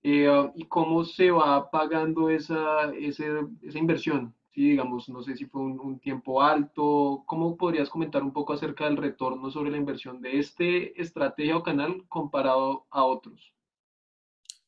eh, 0.02 0.28
y 0.54 0.64
cómo 0.66 1.04
se 1.04 1.30
va 1.30 1.70
pagando 1.70 2.28
esa, 2.28 2.92
esa 2.92 3.78
inversión, 3.78 4.34
Sí, 4.54 4.70
digamos, 4.70 5.08
no 5.08 5.20
sé 5.20 5.36
si 5.36 5.46
fue 5.46 5.62
un, 5.62 5.98
tiempo 5.98 6.40
alto. 6.40 7.24
¿Cómo 7.26 7.56
podrías 7.56 7.90
comentar 7.90 8.22
un 8.22 8.32
poco 8.32 8.52
acerca 8.52 8.84
del 8.84 8.96
retorno 8.96 9.50
sobre 9.50 9.72
la 9.72 9.78
inversión 9.78 10.20
de 10.20 10.38
este 10.38 11.00
estrategia 11.02 11.56
o 11.56 11.64
canal 11.64 12.04
comparado 12.08 12.86
a 12.90 13.02
otros? 13.02 13.52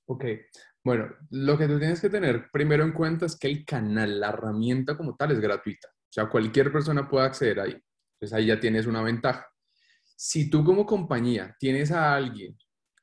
Ok, 0.06 0.24
bueno, 0.82 1.06
lo 1.30 1.56
que 1.56 1.68
tú 1.68 1.78
tienes 1.78 2.00
que 2.00 2.10
tener 2.10 2.50
primero 2.50 2.82
en 2.82 2.90
cuenta 2.90 3.26
es 3.26 3.38
que 3.38 3.46
el 3.46 3.64
canal, 3.64 4.18
la 4.18 4.30
herramienta 4.30 4.96
como 4.96 5.14
tal, 5.14 5.30
es 5.30 5.38
gratuita. 5.38 5.86
O 5.88 6.12
sea, 6.12 6.28
cualquier 6.28 6.72
persona 6.72 7.08
puede 7.08 7.26
acceder 7.26 7.60
ahí. 7.60 7.80
Entonces 8.14 8.32
ahí 8.32 8.46
ya 8.46 8.58
tienes 8.58 8.86
una 8.86 9.02
ventaja. 9.02 9.46
Si 10.16 10.50
tú 10.50 10.64
como 10.64 10.86
compañía 10.86 11.54
tienes 11.58 11.92
a 11.92 12.14
alguien 12.14 12.56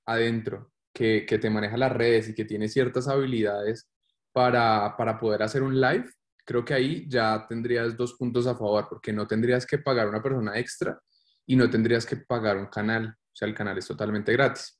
adentro 0.06 0.72
que, 0.94 1.26
que 1.26 1.38
te 1.38 1.50
maneja 1.50 1.78
las 1.78 1.92
redes 1.92 2.30
y 2.30 2.34
que 2.34 2.46
tiene 2.46 2.68
ciertas 2.68 3.08
habilidades 3.08 3.90
para, 4.32 4.96
para 4.98 5.20
poder 5.20 5.44
hacer 5.44 5.64
un 5.64 5.80
live, 5.80 6.10
creo 6.46 6.66
que 6.66 6.74
ahí 6.74 7.08
ya 7.08 7.46
tendrías 7.48 7.96
dos 7.96 8.14
puntos 8.14 8.48
a 8.48 8.56
favor, 8.56 8.88
porque 8.90 9.14
no 9.14 9.28
tendrías 9.28 9.66
que 9.66 9.78
pagar 9.78 10.10
una 10.10 10.22
persona 10.22 10.58
extra 10.58 11.00
y 11.46 11.56
no 11.56 11.70
tendrías 11.70 12.06
que 12.06 12.18
pagar 12.18 12.58
un 12.58 12.68
canal. 12.68 13.08
O 13.08 13.36
sea, 13.36 13.48
el 13.48 13.56
canal 13.56 13.78
es 13.78 13.88
totalmente 13.88 14.34
gratis, 14.34 14.80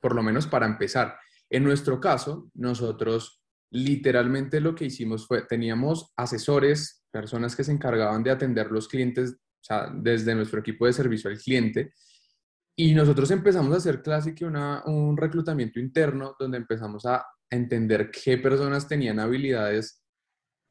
por 0.00 0.14
lo 0.14 0.22
menos 0.22 0.46
para 0.46 0.66
empezar. 0.66 1.16
En 1.50 1.64
nuestro 1.64 2.00
caso, 2.00 2.50
nosotros 2.54 3.42
literalmente 3.70 4.60
lo 4.60 4.74
que 4.74 4.86
hicimos 4.86 5.26
fue, 5.26 5.42
teníamos 5.42 6.12
asesores, 6.16 7.04
personas 7.10 7.56
que 7.56 7.64
se 7.64 7.72
encargaban 7.72 8.22
de 8.22 8.30
atender 8.30 8.70
los 8.70 8.88
clientes, 8.88 9.36
o 9.60 9.64
sea, 9.64 9.90
desde 9.94 10.34
nuestro 10.34 10.60
equipo 10.60 10.86
de 10.86 10.92
servicio 10.92 11.30
al 11.30 11.38
cliente, 11.38 11.92
y 12.80 12.94
nosotros 12.94 13.28
empezamos 13.32 13.74
a 13.74 13.78
hacer 13.78 14.00
casi 14.02 14.36
que 14.36 14.44
un 14.44 15.16
reclutamiento 15.16 15.80
interno 15.80 16.36
donde 16.38 16.58
empezamos 16.58 17.04
a 17.06 17.26
entender 17.50 18.08
qué 18.10 18.38
personas 18.38 18.86
tenían 18.86 19.18
habilidades 19.18 20.04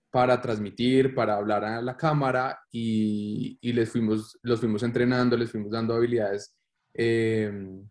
para 0.10 0.42
transmitir, 0.42 1.14
para 1.14 1.36
hablar 1.36 1.66
a 1.66 1.82
la 1.82 1.98
cámara 1.98 2.60
y, 2.72 3.60
les 3.62 3.90
fuimos, 3.90 4.40
los 4.42 4.62
fuimos 4.62 4.84
entrenando, 4.84 5.36
les 5.36 5.52
fuimos 5.52 5.70
dando 5.70 5.96
habilidades 5.96 6.58
em, 6.94 7.86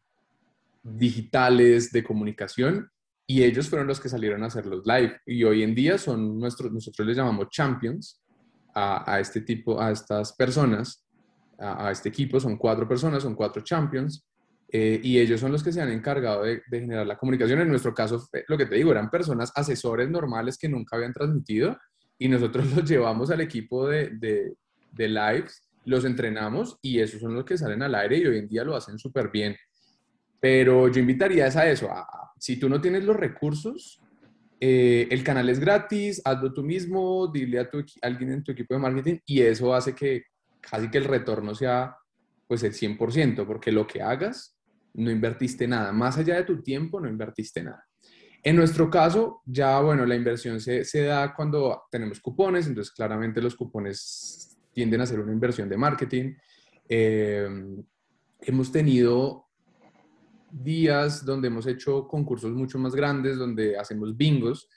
digitales 0.82 1.92
de 1.92 2.02
comunicación 2.02 2.90
y 3.28 3.42
ellos 3.42 3.68
fueron 3.68 3.86
los 3.86 4.00
que 4.00 4.08
salieron 4.08 4.42
a 4.42 4.46
hacer 4.46 4.64
los 4.64 4.86
live. 4.86 5.20
Y 5.26 5.44
hoy 5.44 5.62
en 5.62 5.74
día 5.74 5.98
son 5.98 6.38
nuestros, 6.38 6.72
nosotros 6.72 7.06
les 7.06 7.18
llamamos 7.18 7.48
champions 7.50 8.22
a, 8.78 9.20
este 9.20 9.40
tipo, 9.40 9.80
a 9.80 9.90
estas 9.90 10.34
personas, 10.34 11.02
a, 11.58 11.90
este 11.90 12.10
equipo, 12.10 12.38
son 12.38 12.58
cuatro 12.58 12.86
personas, 12.86 13.22
son 13.22 13.34
cuatro 13.34 13.62
champions 13.62 14.26
eh, 14.68 15.00
y 15.02 15.18
ellos 15.18 15.40
son 15.40 15.50
los 15.50 15.64
que 15.64 15.72
se 15.72 15.80
han 15.80 15.90
encargado 15.90 16.42
de, 16.42 16.62
generar 16.70 17.06
la 17.06 17.16
comunicación. 17.16 17.60
En 17.60 17.70
nuestro 17.70 17.94
caso, 17.94 18.28
lo 18.48 18.58
que 18.58 18.66
te 18.66 18.74
digo, 18.74 18.92
eran 18.92 19.08
personas, 19.08 19.50
asesores 19.54 20.10
normales 20.10 20.58
que 20.58 20.68
nunca 20.68 20.96
habían 20.96 21.14
transmitido 21.14 21.78
y 22.18 22.28
nosotros 22.28 22.66
los 22.76 22.88
llevamos 22.88 23.30
al 23.30 23.40
equipo 23.40 23.88
de, 23.88 24.10
de, 24.10 24.54
de 24.92 25.08
lives, 25.08 25.62
los 25.86 26.04
entrenamos 26.04 26.78
y 26.82 27.00
esos 27.00 27.22
son 27.22 27.34
los 27.34 27.46
que 27.46 27.56
salen 27.56 27.82
al 27.82 27.94
aire 27.94 28.18
y 28.18 28.26
hoy 28.26 28.38
en 28.38 28.48
día 28.48 28.62
lo 28.62 28.76
hacen 28.76 28.98
súper 28.98 29.30
bien. 29.30 29.56
Pero 30.38 30.88
yo 30.88 31.00
invitaría 31.00 31.46
a 31.46 31.66
eso, 31.70 31.88
si 32.38 32.58
tú 32.58 32.68
no 32.68 32.78
tienes 32.78 33.04
los 33.04 33.16
recursos, 33.16 34.02
eh, 34.58 35.08
el 35.10 35.22
canal 35.22 35.48
es 35.48 35.60
gratis, 35.60 36.22
hazlo 36.24 36.52
tú 36.52 36.62
mismo, 36.62 37.26
dile 37.28 37.58
a, 37.58 37.70
tu, 37.70 37.84
alguien 38.00 38.32
en 38.32 38.42
tu 38.42 38.52
equipo 38.52 38.74
de 38.74 38.80
marketing 38.80 39.18
y 39.26 39.42
eso 39.42 39.74
hace 39.74 39.94
que 39.94 40.24
casi 40.60 40.90
que 40.90 40.98
el 40.98 41.04
retorno 41.04 41.54
sea 41.54 41.96
pues 42.46 42.62
el 42.62 42.72
100%, 42.72 43.44
porque 43.46 43.72
lo 43.72 43.86
que 43.86 44.02
hagas, 44.02 44.56
no 44.94 45.10
invertiste 45.10 45.66
nada. 45.66 45.92
Más 45.92 46.16
allá 46.16 46.36
de 46.36 46.44
tu 46.44 46.62
tiempo, 46.62 47.00
no 47.00 47.08
invertiste 47.08 47.62
nada. 47.62 47.84
En 48.42 48.54
nuestro 48.54 48.88
caso, 48.88 49.42
ya, 49.44 49.80
bueno, 49.80 50.06
la 50.06 50.14
inversión 50.14 50.60
se, 50.60 50.84
da 51.02 51.34
cuando 51.34 51.82
tenemos 51.90 52.20
cupones, 52.20 52.66
entonces 52.66 52.94
claramente 52.94 53.42
los 53.42 53.56
cupones 53.56 54.56
tienden 54.72 55.00
a 55.00 55.06
ser 55.06 55.18
una 55.18 55.32
inversión 55.32 55.68
de 55.68 55.76
marketing. 55.76 56.34
Eh, 56.88 57.48
hemos 58.40 58.70
tenido 58.70 59.45
días 60.62 61.24
donde 61.24 61.48
hemos 61.48 61.66
hecho 61.66 62.06
concursos 62.06 62.52
mucho 62.52 62.78
más 62.78 62.94
grandes, 62.94 63.36
donde 63.36 63.78
hacemos 63.78 64.16
bingos, 64.16 64.68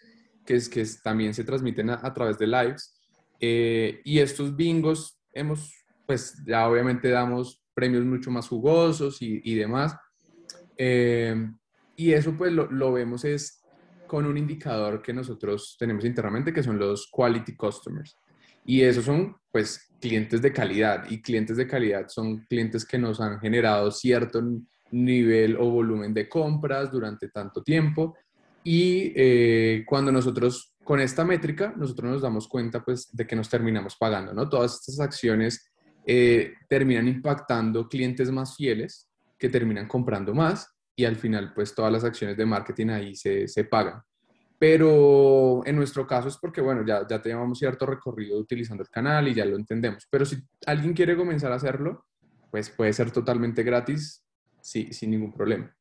que, 0.45 0.55
es, 0.55 0.69
que 0.69 0.85
también 1.03 1.33
se 1.33 1.43
transmiten 1.43 1.89
a, 1.89 2.13
través 2.13 2.37
de 2.37 2.47
lives. 2.47 2.95
Eh, 3.39 4.01
y 4.03 4.19
estos 4.19 4.55
bingos 4.55 5.19
hemos, 5.33 5.73
pues 6.05 6.41
ya 6.45 6.67
obviamente 6.67 7.09
damos 7.09 7.63
premios 7.73 8.03
mucho 8.05 8.31
más 8.31 8.47
jugosos 8.47 9.21
y, 9.21 9.41
y 9.43 9.55
demás. 9.55 9.95
Eh, 10.77 11.49
y 11.95 12.13
eso 12.13 12.35
pues 12.37 12.51
lo, 12.51 12.71
lo, 12.71 12.93
vemos 12.93 13.25
es 13.25 13.61
con 14.07 14.25
un 14.25 14.37
indicador 14.37 15.01
que 15.01 15.13
nosotros 15.13 15.75
tenemos 15.77 16.03
internamente, 16.05 16.53
que 16.53 16.63
son 16.63 16.79
los 16.79 17.09
quality 17.11 17.55
customers. 17.55 18.17
Y 18.65 18.81
esos 18.81 19.05
son, 19.05 19.35
pues, 19.51 19.89
clientes 19.99 20.41
de 20.41 20.53
calidad. 20.53 21.09
Y 21.09 21.21
clientes 21.21 21.57
de 21.57 21.67
calidad 21.67 22.07
son 22.07 22.45
clientes 22.49 22.85
que 22.85 22.97
nos 22.97 23.19
han 23.19 23.39
generado 23.39 23.91
cierto 23.91 24.41
nivel 24.91 25.55
o 25.57 25.69
volumen 25.69 26.13
de 26.13 26.27
compras 26.27 26.91
durante 26.91 27.29
tanto 27.29 27.63
tiempo. 27.63 28.15
Y 28.63 29.13
eh, 29.15 29.83
cuando 29.85 30.11
nosotros, 30.11 30.75
con 30.83 30.99
esta 30.99 31.23
métrica, 31.23 31.73
nosotros 31.75 32.11
nos 32.11 32.21
damos 32.21 32.47
cuenta, 32.47 32.83
pues, 32.83 33.09
de 33.11 33.25
que 33.25 33.35
nos 33.35 33.49
terminamos 33.49 33.95
pagando, 33.97 34.33
¿no? 34.33 34.49
Todas 34.49 34.75
estas 34.75 34.99
acciones 34.99 35.71
eh, 36.05 36.53
terminan 36.67 37.07
impactando 37.07 37.87
clientes 37.87 38.31
más 38.31 38.55
fieles 38.55 39.09
que 39.37 39.49
terminan 39.49 39.87
comprando 39.87 40.33
más 40.33 40.67
y 40.95 41.05
al 41.05 41.15
final 41.15 41.53
pues 41.53 41.73
todas 41.73 41.91
las 41.91 42.03
acciones 42.03 42.35
de 42.35 42.45
marketing 42.45 42.87
ahí 42.89 43.15
se, 43.15 43.47
se 43.47 43.63
pagan. 43.63 44.01
Pero 44.57 45.65
en 45.65 45.77
nuestro 45.77 46.05
caso 46.05 46.27
es 46.27 46.37
porque, 46.37 46.59
bueno, 46.59 46.85
ya, 46.85 47.07
ya 47.07 47.21
tenemos 47.21 47.57
cierto 47.57 47.85
recorrido 47.85 48.37
utilizando 48.37 48.83
el 48.83 48.89
canal 48.89 49.27
y 49.29 49.33
ya 49.33 49.45
lo 49.45 49.55
entendemos. 49.55 50.05
Pero 50.11 50.25
si 50.25 50.37
alguien 50.65 50.93
quiere 50.93 51.15
comenzar 51.15 51.53
a 51.53 51.55
hacerlo, 51.55 52.05
pues 52.51 52.69
puede 52.69 52.91
ser 52.91 53.11
totalmente 53.11 53.63
gratis, 53.63 54.25
sí, 54.61 54.91
sin 54.93 55.11
ningún 55.11 55.31
problema. 55.31 55.75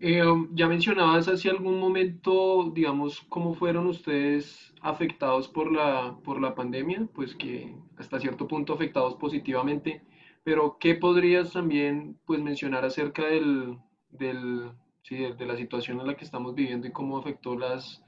Eh, 0.00 0.22
ya 0.52 0.68
mencionabas 0.68 1.26
hace 1.26 1.50
algún 1.50 1.80
momento, 1.80 2.70
digamos, 2.72 3.20
cómo 3.28 3.54
fueron 3.54 3.88
ustedes 3.88 4.72
afectados 4.80 5.48
por 5.48 5.72
la, 5.72 6.16
por 6.22 6.40
la 6.40 6.54
pandemia, 6.54 7.08
pues 7.12 7.34
que 7.34 7.74
hasta 7.96 8.20
cierto 8.20 8.46
punto 8.46 8.72
afectados 8.74 9.16
positivamente. 9.16 10.02
Pero, 10.44 10.78
¿qué 10.78 10.94
podrías 10.94 11.52
también 11.52 12.16
pues, 12.26 12.40
mencionar 12.40 12.84
acerca 12.84 13.26
del, 13.26 13.78
del, 14.10 14.70
sí, 15.02 15.16
de, 15.16 15.46
la 15.46 15.56
situación 15.56 16.00
en 16.00 16.06
la 16.06 16.16
que 16.16 16.24
estamos 16.24 16.54
viviendo 16.54 16.86
y 16.86 16.92
cómo 16.92 17.18
afectó 17.18 17.56
las, 17.58 18.02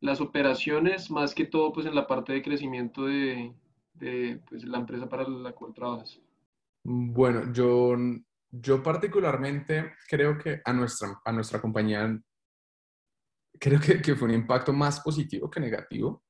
las 0.00 0.20
operaciones, 0.20 1.10
más 1.10 1.34
que 1.34 1.44
todo 1.44 1.72
pues, 1.72 1.86
en 1.86 1.96
la 1.96 2.06
parte 2.06 2.32
de 2.32 2.42
crecimiento 2.42 3.06
de, 3.06 3.52
de 3.94 4.40
pues, 4.48 4.64
la 4.64 4.78
empresa 4.78 5.08
para 5.08 5.28
la 5.28 5.52
cual 5.52 5.74
trabajas? 5.74 6.20
Bueno, 6.84 7.52
yo, 7.52 7.96
yo 8.50 8.82
particularmente 8.82 9.94
creo 10.08 10.36
que 10.36 10.60
a 10.64 10.72
nuestra, 10.72 11.20
a 11.24 11.32
nuestra 11.32 11.60
compañía 11.60 12.20
creo 13.58 13.80
que, 13.80 14.02
que, 14.02 14.16
fue 14.16 14.28
un 14.28 14.34
impacto 14.34 14.72
más 14.72 15.00
positivo 15.00 15.48
que 15.48 15.60
negativo, 15.60 16.24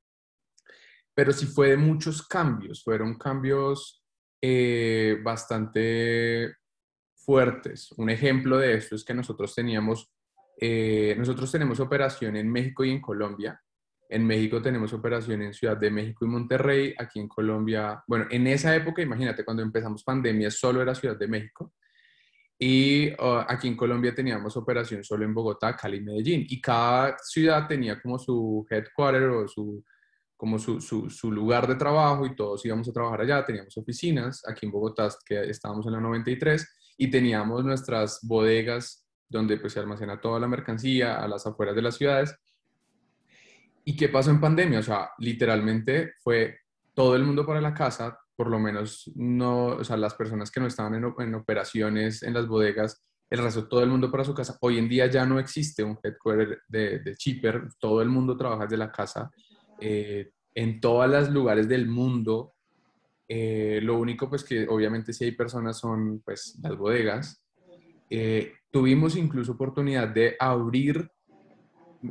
pero 1.14 1.32
sí 1.32 1.46
fue 1.46 1.70
de 1.70 1.76
muchos 1.76 2.26
cambios, 2.26 2.82
fueron 2.82 3.16
cambios 3.16 4.02
eh, 4.40 5.18
bastante 5.22 6.56
fuertes. 7.14 7.92
Un 7.92 8.10
ejemplo 8.10 8.58
de 8.58 8.74
esto 8.74 8.96
es 8.96 9.04
que 9.04 9.14
nosotros 9.14 9.54
teníamos, 9.54 10.12
eh, 10.60 11.14
nosotros 11.16 11.50
tenemos 11.52 11.78
operación 11.80 12.36
en 12.36 12.50
México 12.50 12.84
y 12.84 12.90
en 12.90 13.00
Colombia. 13.00 13.60
En 14.12 14.26
México 14.26 14.60
tenemos 14.60 14.92
operación 14.92 15.40
en 15.40 15.54
Ciudad 15.54 15.78
de 15.78 15.90
México 15.90 16.26
y 16.26 16.28
Monterrey. 16.28 16.94
Aquí 16.98 17.18
en 17.18 17.28
Colombia, 17.28 18.04
bueno, 18.06 18.26
en 18.30 18.46
esa 18.46 18.76
época, 18.76 19.00
imagínate, 19.00 19.42
cuando 19.42 19.62
empezamos 19.62 20.04
pandemia, 20.04 20.50
solo 20.50 20.82
era 20.82 20.94
Ciudad 20.94 21.16
de 21.16 21.26
México. 21.26 21.72
Y 22.58 23.10
uh, 23.14 23.42
aquí 23.48 23.68
en 23.68 23.74
Colombia 23.74 24.14
teníamos 24.14 24.54
operación 24.58 25.02
solo 25.02 25.24
en 25.24 25.32
Bogotá, 25.32 25.74
Cali 25.74 25.96
y 25.96 26.00
Medellín. 26.02 26.44
Y 26.46 26.60
cada 26.60 27.16
ciudad 27.22 27.66
tenía 27.66 28.02
como 28.02 28.18
su 28.18 28.66
headquarter 28.68 29.22
o 29.30 29.48
su, 29.48 29.82
como 30.36 30.58
su, 30.58 30.78
su, 30.80 31.32
lugar 31.32 31.66
de 31.66 31.76
trabajo 31.76 32.26
y 32.26 32.36
todos 32.36 32.66
íbamos 32.66 32.86
a 32.90 32.92
trabajar 32.92 33.22
allá. 33.22 33.42
Teníamos 33.46 33.74
oficinas 33.78 34.42
aquí 34.46 34.66
en 34.66 34.72
Bogotá, 34.72 35.08
que 35.24 35.40
estábamos 35.48 35.86
en 35.86 35.92
la 35.92 36.00
93, 36.00 36.94
y 36.98 37.10
teníamos 37.10 37.64
nuestras 37.64 38.20
bodegas 38.24 39.06
donde 39.26 39.56
pues, 39.56 39.72
se 39.72 39.80
almacena 39.80 40.20
toda 40.20 40.38
la 40.38 40.48
mercancía 40.48 41.16
a 41.16 41.26
las 41.26 41.46
afueras 41.46 41.74
de 41.74 41.80
las 41.80 41.96
ciudades. 41.96 42.36
¿Y 43.84 43.96
qué 43.96 44.08
pasó 44.08 44.30
en 44.30 44.40
pandemia? 44.40 44.78
O 44.78 44.82
sea, 44.82 45.10
literalmente 45.18 46.12
fue 46.22 46.58
todo 46.94 47.16
el 47.16 47.24
mundo 47.24 47.44
para 47.44 47.60
la 47.60 47.74
casa, 47.74 48.18
por 48.36 48.48
lo 48.48 48.58
menos 48.58 49.10
no, 49.14 49.66
o 49.66 49.84
sea, 49.84 49.96
las 49.96 50.14
personas 50.14 50.50
que 50.50 50.60
no 50.60 50.66
estaban 50.66 50.94
en, 50.94 51.12
en 51.18 51.34
operaciones 51.34 52.22
en 52.22 52.34
las 52.34 52.46
bodegas, 52.46 53.02
el 53.30 53.38
resto 53.38 53.66
todo 53.66 53.82
el 53.82 53.88
mundo 53.88 54.10
para 54.10 54.24
su 54.24 54.34
casa. 54.34 54.58
Hoy 54.60 54.78
en 54.78 54.88
día 54.88 55.06
ya 55.06 55.24
no 55.24 55.38
existe 55.38 55.82
un 55.82 55.98
headquarter 56.02 56.60
de, 56.68 56.98
de 56.98 57.16
Chipper, 57.16 57.68
todo 57.78 58.02
el 58.02 58.08
mundo 58.08 58.36
trabaja 58.36 58.64
desde 58.64 58.76
la 58.76 58.92
casa 58.92 59.30
eh, 59.80 60.30
en 60.54 60.80
todos 60.80 61.08
los 61.08 61.30
lugares 61.30 61.68
del 61.68 61.88
mundo. 61.88 62.54
Eh, 63.26 63.80
lo 63.82 63.98
único, 63.98 64.28
pues 64.28 64.44
que 64.44 64.66
obviamente 64.68 65.12
si 65.12 65.24
hay 65.24 65.32
personas 65.32 65.78
son 65.78 66.20
pues 66.20 66.58
las 66.62 66.76
bodegas. 66.76 67.42
Eh, 68.10 68.52
tuvimos 68.70 69.16
incluso 69.16 69.52
oportunidad 69.52 70.08
de 70.08 70.36
abrir 70.38 71.10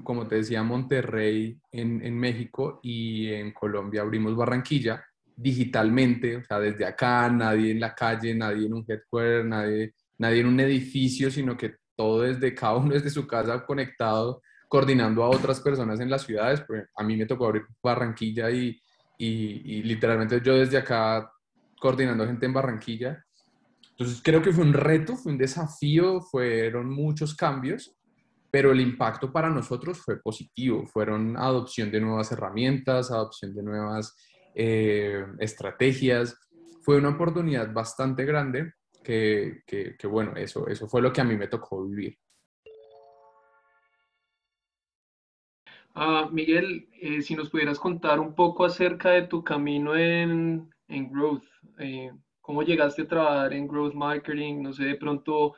como 0.04 0.27
te 0.27 0.36
decía, 0.36 0.63
Monterrey 0.63 1.60
en, 1.71 2.06
en 2.06 2.17
México 2.17 2.80
y 2.82 3.27
en 3.27 3.51
Colombia 3.51 4.01
abrimos 4.01 4.36
Barranquilla 4.36 5.04
digitalmente, 5.36 6.38
o 6.38 6.43
sea, 6.43 6.60
desde 6.60 6.86
acá, 6.86 7.30
nadie 7.30 7.71
en 7.71 7.80
la 7.80 7.95
calle, 7.95 8.36
nadie 8.36 8.67
en 8.67 8.73
un 8.73 8.86
headquarter, 8.88 9.45
nadie, 9.45 9.95
nadie 10.17 10.41
en 10.41 10.47
un 10.47 10.60
edificio, 10.60 11.32
sino 11.32 11.58
que 11.58 11.75
todo 11.95 12.21
desde 12.21 12.54
cada 12.54 12.77
uno 12.77 12.93
desde 12.93 13.10
su 13.10 13.27
casa 13.27 13.65
conectado, 13.65 14.41
coordinando 14.67 15.23
a 15.23 15.30
otras 15.30 15.60
personas 15.60 15.99
en 15.99 16.10
las 16.10 16.23
ciudades. 16.23 16.63
A 16.95 17.04
mí 17.04 17.17
me 17.17 17.25
tocó 17.25 17.47
abrir 17.47 17.63
Barranquilla 17.84 18.49
y, 18.49 18.80
y, 19.17 19.84
literalmente 19.84 20.41
yo 20.43 20.56
desde 20.56 20.77
acá 20.77 21.32
coordinando 21.80 22.25
gente 22.25 22.45
en 22.45 22.54
Barranquilla. 22.54 23.23
Entonces 23.91 24.21
creo 24.23 24.41
que 24.41 24.54
fue 24.54 24.63
un 24.63 24.73
reto, 24.73 25.15
fue 25.15 25.32
un 25.32 25.38
desafío, 25.38 26.21
fueron 26.21 26.89
muchos 26.89 27.36
cambios, 27.36 27.93
pero 28.52 28.74
el 28.74 28.82
impacto 28.82 29.32
para 29.32 29.50
nosotros 29.50 30.00
fue 30.00 30.22
positivo. 30.22 30.86
Fueron 30.86 31.38
adopción 31.38 31.90
de 31.90 32.02
nuevas 32.02 32.32
herramientas, 32.34 33.10
adopción 33.10 33.56
de 33.56 33.64
nuevas 33.64 34.16
eh, 34.54 35.26
estrategias. 35.40 36.38
Fue 36.82 36.98
una 36.98 37.10
oportunidad 37.10 37.72
bastante 37.74 38.26
grande 38.26 38.74
que, 39.02 39.62
que, 39.66 40.08
bueno, 40.08 40.36
eso, 40.36 40.68
eso 40.68 40.88
fue 40.90 41.02
lo 41.02 41.14
que 41.14 41.22
a 41.22 41.24
mí 41.24 41.38
me 41.38 41.48
tocó 41.48 41.88
vivir. 41.88 42.18
Ah, 45.96 46.30
Miguel, 46.32 46.90
eh, 47.02 47.22
si 47.22 47.36
nos 47.36 47.50
pudieras 47.50 47.80
contar 47.80 48.20
un 48.20 48.36
poco 48.36 48.66
acerca 48.66 49.12
de 49.12 49.24
tu 49.24 49.44
camino 49.44 49.96
en, 49.96 50.70
en 50.88 51.12
Growth, 51.12 51.44
eh, 51.80 52.12
cómo 52.42 52.64
llegaste 52.64 53.04
a 53.04 53.08
trabajar 53.08 53.54
en 53.54 53.68
Growth 53.68 53.94
Marketing, 53.94 54.62
no 54.62 54.74
sé, 54.74 54.84
de 54.84 54.96
pronto 54.96 55.56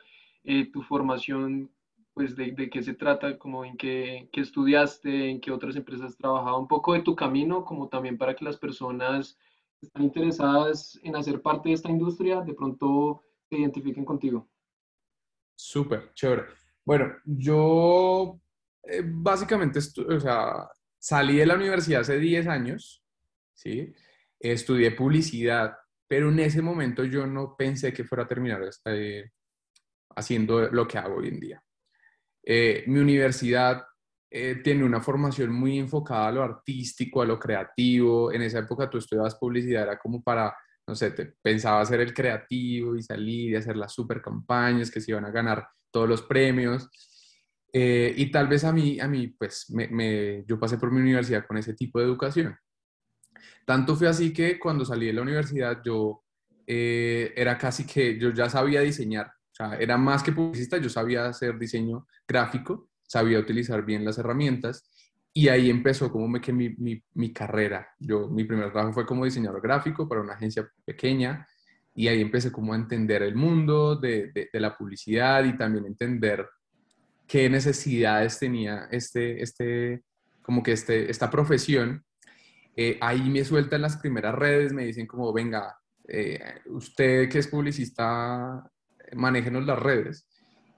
tu 0.74 0.82
formación, 0.82 1.70
pues 2.14 2.36
de, 2.36 2.70
qué 2.70 2.82
se 2.82 2.94
trata, 2.94 3.36
como 3.38 3.64
en 3.64 3.76
qué, 3.76 4.28
qué, 4.32 4.40
estudiaste, 4.40 5.30
en 5.30 5.40
qué 5.40 5.50
otras 5.50 5.74
empresas 5.74 6.12
has 6.12 6.16
trabajado, 6.16 6.58
un 6.58 6.68
poco 6.68 6.94
de 6.94 7.02
tu 7.02 7.16
camino, 7.16 7.64
como 7.64 7.88
también 7.88 8.16
para 8.16 8.34
que 8.34 8.44
las 8.44 8.56
personas 8.56 9.36
que 9.80 9.86
están 9.86 10.04
interesadas 10.04 10.98
en 11.02 11.16
hacer 11.16 11.42
parte 11.42 11.68
de 11.68 11.74
esta 11.74 11.90
industria, 11.90 12.40
de 12.40 12.54
pronto 12.54 13.22
se 13.48 13.56
identifiquen 13.56 14.04
contigo. 14.04 14.48
Súper, 15.56 16.12
chévere. 16.14 16.44
Bueno, 16.84 17.14
yo 17.24 18.40
eh, 18.84 19.02
básicamente, 19.04 19.80
o 19.80 20.20
sea, 20.20 20.68
salí 20.98 21.36
de 21.36 21.46
la 21.46 21.54
universidad 21.54 22.02
hace 22.02 22.18
10 22.18 22.46
años, 22.46 23.02
¿sí? 23.54 23.92
Estudié 24.38 24.92
publicidad, 24.92 25.74
pero 26.06 26.28
en 26.28 26.38
ese 26.40 26.62
momento 26.62 27.04
yo 27.04 27.26
no 27.26 27.56
pensé 27.56 27.92
que 27.92 28.04
fuera 28.04 28.24
a 28.24 28.28
terminar 28.28 28.62
este, 28.62 29.32
haciendo 30.16 30.70
lo 30.70 30.86
que 30.86 30.98
hago 30.98 31.16
hoy 31.16 31.28
en 31.28 31.40
día. 31.40 31.63
Eh, 32.46 32.84
mi 32.86 33.00
universidad 33.00 33.84
eh, 34.30 34.56
tiene 34.62 34.84
una 34.84 35.00
formación 35.00 35.52
muy 35.52 35.78
enfocada 35.78 36.28
a 36.28 36.32
lo 36.32 36.42
artístico, 36.42 37.22
a 37.22 37.26
lo 37.26 37.38
creativo. 37.38 38.32
En 38.32 38.42
esa 38.42 38.58
época 38.58 38.90
tú 38.90 38.98
estudiabas 38.98 39.36
publicidad, 39.36 39.84
era 39.84 39.98
como 39.98 40.22
para 40.22 40.54
no 40.86 40.94
sé, 40.94 41.12
pensaba 41.40 41.84
ser 41.86 42.00
el 42.00 42.12
creativo 42.12 42.94
y 42.94 43.02
salir 43.02 43.52
y 43.52 43.56
hacer 43.56 43.74
las 43.74 43.94
super 43.94 44.20
campañas 44.20 44.90
que 44.90 45.00
se 45.00 45.12
iban 45.12 45.24
a 45.24 45.30
ganar 45.30 45.66
todos 45.90 46.06
los 46.06 46.20
premios. 46.20 46.90
Eh, 47.72 48.12
y 48.14 48.30
tal 48.30 48.48
vez 48.48 48.64
a 48.64 48.72
mí, 48.72 49.00
a 49.00 49.08
mí 49.08 49.28
pues, 49.28 49.66
yo 50.46 50.60
pasé 50.60 50.76
por 50.76 50.92
mi 50.92 51.00
universidad 51.00 51.46
con 51.46 51.56
ese 51.56 51.72
tipo 51.72 51.98
de 51.98 52.04
educación. 52.04 52.54
Tanto 53.64 53.96
fue 53.96 54.08
así 54.08 54.30
que 54.30 54.58
cuando 54.58 54.84
salí 54.84 55.06
de 55.06 55.14
la 55.14 55.22
universidad 55.22 55.80
yo 55.82 56.22
era 56.66 57.56
casi 57.56 57.86
que 57.86 58.18
yo 58.18 58.30
ya 58.30 58.50
sabía 58.50 58.82
diseñar. 58.82 59.33
Era 59.78 59.96
más 59.96 60.22
que 60.22 60.32
publicista, 60.32 60.78
yo 60.78 60.88
sabía 60.88 61.26
hacer 61.26 61.58
diseño 61.58 62.06
gráfico, 62.26 62.88
sabía 63.02 63.38
utilizar 63.38 63.84
bien 63.84 64.04
las 64.04 64.18
herramientas 64.18 64.90
y 65.32 65.48
ahí 65.48 65.70
empezó 65.70 66.10
como 66.10 66.28
me, 66.28 66.40
que 66.40 66.52
mi, 66.52 66.70
mi, 66.76 67.02
mi, 67.14 67.32
carrera. 67.32 67.88
Yo, 67.98 68.28
mi 68.28 68.44
primer 68.44 68.70
trabajo 68.72 68.92
fue 68.92 69.06
como 69.06 69.24
diseñador 69.24 69.60
gráfico 69.60 70.08
para 70.08 70.20
una 70.20 70.34
agencia 70.34 70.68
pequeña 70.84 71.46
y 71.94 72.08
ahí 72.08 72.20
empecé 72.20 72.50
como 72.50 72.72
a 72.72 72.76
entender 72.76 73.22
el 73.22 73.34
mundo 73.34 73.96
de, 73.96 74.30
de, 74.32 74.60
la 74.60 74.76
publicidad 74.76 75.44
y 75.44 75.56
también 75.56 75.86
entender 75.86 76.48
qué 77.26 77.48
necesidades 77.48 78.38
tenía 78.38 78.88
este, 78.90 79.42
este, 79.42 80.02
como 80.42 80.62
que 80.62 80.72
este, 80.72 81.10
esta 81.10 81.30
profesión. 81.30 82.04
Eh, 82.76 82.98
ahí 83.00 83.30
me 83.30 83.44
sueltan 83.44 83.82
las 83.82 83.96
primeras 83.96 84.34
redes, 84.34 84.72
me 84.72 84.84
dicen 84.84 85.06
como, 85.06 85.32
venga, 85.32 85.76
eh, 86.08 86.60
usted 86.66 87.28
que 87.28 87.38
es 87.38 87.48
publicista, 87.48 88.70
manéjenos 89.14 89.64
las 89.64 89.78
redes. 89.78 90.26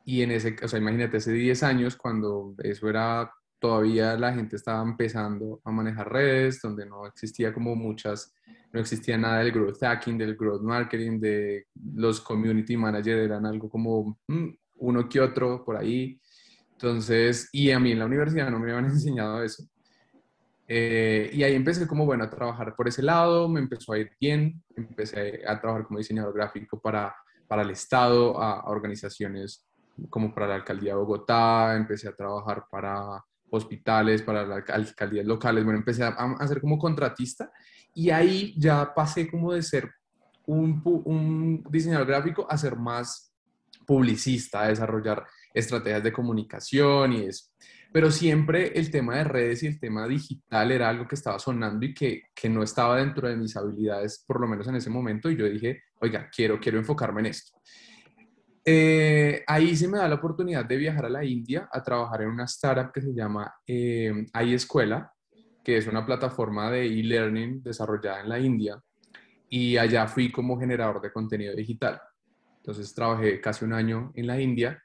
Y 0.05 0.23
en 0.23 0.31
ese, 0.31 0.57
o 0.63 0.69
sea, 0.69 0.79
imagínate, 0.79 1.17
hace 1.17 1.33
10 1.33 1.63
años, 1.63 1.97
cuando 1.97 2.55
eso 2.63 2.89
era 2.89 3.31
todavía 3.59 4.17
la 4.17 4.33
gente 4.33 4.57
estaba 4.57 4.83
empezando 4.83 5.61
a 5.65 5.71
manejar 5.71 6.13
redes, 6.13 6.61
donde 6.61 6.87
no 6.87 7.07
existía 7.07 7.53
como 7.53 7.75
muchas, 7.75 8.35
no 8.73 8.81
existía 8.81 9.17
nada 9.17 9.39
del 9.39 9.53
growth 9.53 9.81
hacking, 9.81 10.19
del 10.19 10.37
growth 10.37 10.63
marketing, 10.63 11.19
de 11.19 11.67
los 11.95 12.21
community 12.21 12.77
managers 12.77 13.25
eran 13.25 13.47
algo 13.47 13.69
como 13.69 14.19
mm, 14.29 14.49
uno 14.79 15.09
que 15.09 15.21
otro 15.21 15.65
por 15.65 15.77
ahí. 15.77 16.21
Entonces, 16.73 17.49
y 17.53 17.71
a 17.71 17.81
mí 17.81 17.93
en 17.93 17.99
la 17.99 18.07
universidad 18.07 18.51
no 18.51 18.59
me 18.59 18.71
habían 18.71 18.91
enseñado 18.93 19.43
eso. 19.43 19.67
Eh, 20.69 21.31
y 21.33 21.43
ahí 21.45 21.55
empecé 21.55 21.87
como, 21.87 22.05
bueno, 22.05 22.25
a 22.25 22.31
trabajar 22.31 22.75
por 22.75 22.89
ese 22.89 23.03
lado, 23.03 23.49
me 23.49 23.61
empezó 23.61 23.93
a 23.93 23.99
ir 23.99 24.11
bien, 24.21 24.63
empecé 24.77 25.43
a 25.47 25.61
trabajar 25.61 25.87
como 25.87 25.99
diseñador 25.99 26.35
gráfico 26.35 26.81
para, 26.81 27.15
para 27.47 27.63
el 27.63 27.71
Estado, 27.71 28.41
a 28.41 28.65
organizaciones 28.71 29.67
como 30.11 30.35
para 30.35 30.49
la 30.49 30.55
Alcaldía 30.57 30.93
de 30.93 30.99
Bogotá, 30.99 31.75
empecé 31.77 32.09
a 32.09 32.15
trabajar 32.15 32.65
para 32.71 33.25
hospitales, 33.51 34.23
para 34.23 34.45
las 34.45 34.69
alcaldías 34.69 35.27
locales. 35.27 35.65
Bueno, 35.65 35.79
empecé 35.79 36.05
a, 36.05 36.09
hacer 36.39 36.61
como 36.61 36.79
contratista 36.79 37.51
y 37.95 38.11
ahí 38.11 38.55
ya 38.59 38.93
pasé 38.95 39.31
como 39.31 39.53
de 39.53 39.63
ser 39.63 39.91
un, 40.47 40.81
un 40.85 41.65
diseñador 41.71 42.07
gráfico 42.07 42.47
a 42.49 42.59
ser 42.59 42.77
más 42.77 43.33
publicista, 43.87 44.63
a 44.63 44.69
desarrollar 44.69 45.25
estrategias 45.55 46.03
de 46.03 46.13
comunicación 46.13 47.13
y 47.15 47.23
eso. 47.23 47.47
Pero 47.93 48.11
siempre 48.11 48.79
el 48.79 48.91
tema 48.91 49.17
de 49.17 49.25
redes 49.25 49.63
y 49.63 49.69
el 49.69 49.81
tema 49.81 50.07
digital 50.07 50.71
era 50.71 50.89
algo 50.89 51.09
que 51.09 51.15
estaba 51.15 51.39
sonando 51.39 51.87
y 51.87 51.95
que, 51.95 52.25
que 52.35 52.49
no 52.49 52.63
estaba 52.63 52.99
dentro 52.99 53.29
de 53.29 53.37
mis 53.37 53.57
habilidades, 53.57 54.23
por 54.27 54.41
lo 54.41 54.49
menos 54.49 54.69
en 54.69 54.77
ese 54.77 54.91
momento. 54.91 55.31
Y 55.31 55.37
yo 55.37 55.47
dije, 55.47 55.83
oiga, 56.01 56.31
quiero, 56.35 56.59
quiero 56.61 56.79
enfocarme 56.79 57.21
en 57.21 57.27
esto. 57.27 57.59
Eh, 58.69 59.45
ahí 59.47 59.77
se 59.77 59.87
me 59.87 59.99
da 59.99 60.09
la 60.09 60.17
oportunidad 60.17 60.65
de 60.65 60.77
viajar 60.77 61.07
a 61.07 61.09
la 61.09 61.25
India 61.25 61.69
a 61.71 61.81
trabajar 61.83 62.23
en 62.23 62.31
una 62.31 62.47
startup 62.47 62.93
que 62.93 63.01
se 63.01 63.15
llama 63.15 63.55
eh, 63.65 64.27
iEscuela, 64.45 65.13
que 65.63 65.77
es 65.77 65.87
una 65.87 66.05
plataforma 66.05 66.71
de 66.71 66.85
e-learning 66.87 67.63
desarrollada 67.63 68.21
en 68.23 68.29
la 68.29 68.41
India. 68.41 68.83
Y 69.49 69.77
allá 69.77 70.09
fui 70.09 70.33
como 70.33 70.59
generador 70.59 71.01
de 71.01 71.13
contenido 71.13 71.55
digital. 71.55 72.01
Entonces 72.57 72.93
trabajé 72.93 73.41
casi 73.41 73.65
un 73.65 73.73
año 73.73 74.11
en 74.17 74.27
la 74.27 74.41
India, 74.41 74.83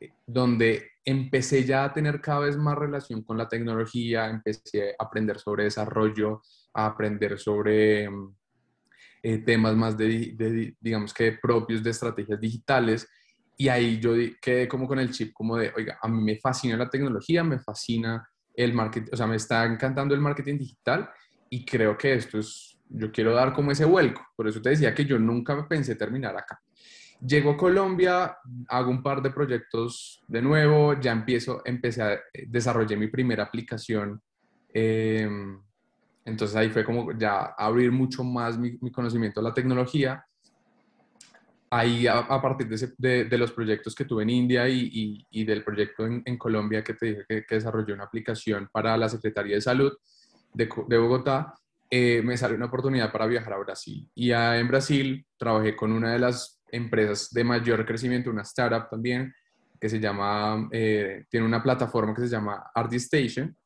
eh, 0.00 0.12
donde 0.24 0.92
empecé 1.04 1.64
ya 1.64 1.84
a 1.84 1.92
tener 1.92 2.20
cada 2.20 2.40
vez 2.40 2.56
más 2.56 2.78
relación 2.78 3.24
con 3.24 3.36
la 3.36 3.48
tecnología, 3.48 4.28
empecé 4.28 4.94
a 4.96 5.04
aprender 5.04 5.40
sobre 5.40 5.64
desarrollo, 5.64 6.40
a 6.72 6.86
aprender 6.86 7.36
sobre 7.38 8.08
eh, 9.26 9.38
temas 9.38 9.74
más 9.74 9.96
de, 9.96 10.34
de, 10.36 10.76
digamos 10.78 11.14
que 11.14 11.38
propios 11.40 11.82
de 11.82 11.88
estrategias 11.88 12.38
digitales 12.38 13.08
y 13.56 13.68
ahí 13.68 13.98
yo 13.98 14.12
quedé 14.38 14.68
como 14.68 14.86
con 14.86 14.98
el 14.98 15.10
chip 15.12 15.32
como 15.32 15.56
de, 15.56 15.72
oiga, 15.74 15.98
a 16.02 16.08
mí 16.08 16.22
me 16.22 16.36
fascina 16.38 16.76
la 16.76 16.90
tecnología, 16.90 17.42
me 17.42 17.58
fascina 17.58 18.28
el 18.54 18.74
marketing, 18.74 19.10
o 19.10 19.16
sea, 19.16 19.26
me 19.26 19.36
está 19.36 19.64
encantando 19.64 20.14
el 20.14 20.20
marketing 20.20 20.58
digital 20.58 21.08
y 21.48 21.64
creo 21.64 21.96
que 21.96 22.12
esto 22.12 22.38
es, 22.38 22.78
yo 22.90 23.10
quiero 23.10 23.34
dar 23.34 23.54
como 23.54 23.70
ese 23.70 23.86
vuelco. 23.86 24.20
Por 24.36 24.46
eso 24.46 24.60
te 24.60 24.68
decía 24.68 24.94
que 24.94 25.06
yo 25.06 25.18
nunca 25.18 25.66
pensé 25.66 25.96
terminar 25.96 26.36
acá. 26.36 26.60
Llego 27.26 27.52
a 27.52 27.56
Colombia, 27.56 28.36
hago 28.68 28.90
un 28.90 29.02
par 29.02 29.22
de 29.22 29.30
proyectos 29.30 30.22
de 30.28 30.42
nuevo, 30.42 31.00
ya 31.00 31.12
empiezo, 31.12 31.62
empecé 31.64 32.02
a 32.02 32.20
desarrollar 32.46 32.98
mi 32.98 33.08
primera 33.08 33.44
aplicación. 33.44 34.20
Em, 34.70 35.62
entonces 36.24 36.56
ahí 36.56 36.70
fue 36.70 36.84
como 36.84 37.12
ya 37.12 37.54
abrir 37.56 37.92
mucho 37.92 38.24
más 38.24 38.58
mi, 38.58 38.78
mi 38.80 38.90
conocimiento 38.90 39.40
de 39.40 39.48
la 39.48 39.54
tecnología 39.54 40.24
ahí 41.70 42.06
a, 42.06 42.40
partir 42.40 42.68
de, 42.68 43.24
de, 43.24 43.38
los 43.38 43.50
proyectos 43.50 43.94
que 43.96 44.04
tuve 44.04 44.22
en 44.22 44.30
India 44.30 44.68
y, 44.68 45.26
y, 45.28 45.44
del 45.44 45.64
proyecto 45.64 46.06
en, 46.06 46.22
en, 46.24 46.38
Colombia 46.38 46.84
que 46.84 46.94
te 46.94 47.06
dije 47.06 47.24
que, 47.28 47.44
que, 47.44 47.54
desarrollé 47.56 47.92
una 47.92 48.04
aplicación 48.04 48.68
para 48.70 48.96
la 48.96 49.08
Secretaría 49.08 49.56
de 49.56 49.60
Salud 49.60 49.92
de, 50.52 50.68
de 50.88 50.98
Bogotá, 50.98 51.52
eh, 51.90 52.22
me 52.22 52.36
salió 52.36 52.56
una 52.56 52.66
oportunidad 52.66 53.12
para 53.12 53.26
viajar 53.26 53.52
a 53.52 53.58
Brasil. 53.58 54.08
Y 54.14 54.30
en 54.32 54.68
Brasil 54.68 55.26
trabajé 55.36 55.76
con 55.76 55.92
una 55.92 56.12
de 56.12 56.18
las 56.18 56.62
empresas 56.70 57.30
de 57.32 57.44
mayor 57.44 57.84
crecimiento, 57.84 58.30
una 58.30 58.42
startup 58.42 58.88
también, 58.88 59.34
que 59.80 59.88
se 59.88 60.00
llama, 60.00 60.68
eh, 60.72 61.24
tiene 61.28 61.44
una 61.44 61.62
plataforma 61.62 62.14
que 62.14 62.22
se 62.22 62.28
llama 62.28 62.70
ArtStation, 62.74 63.56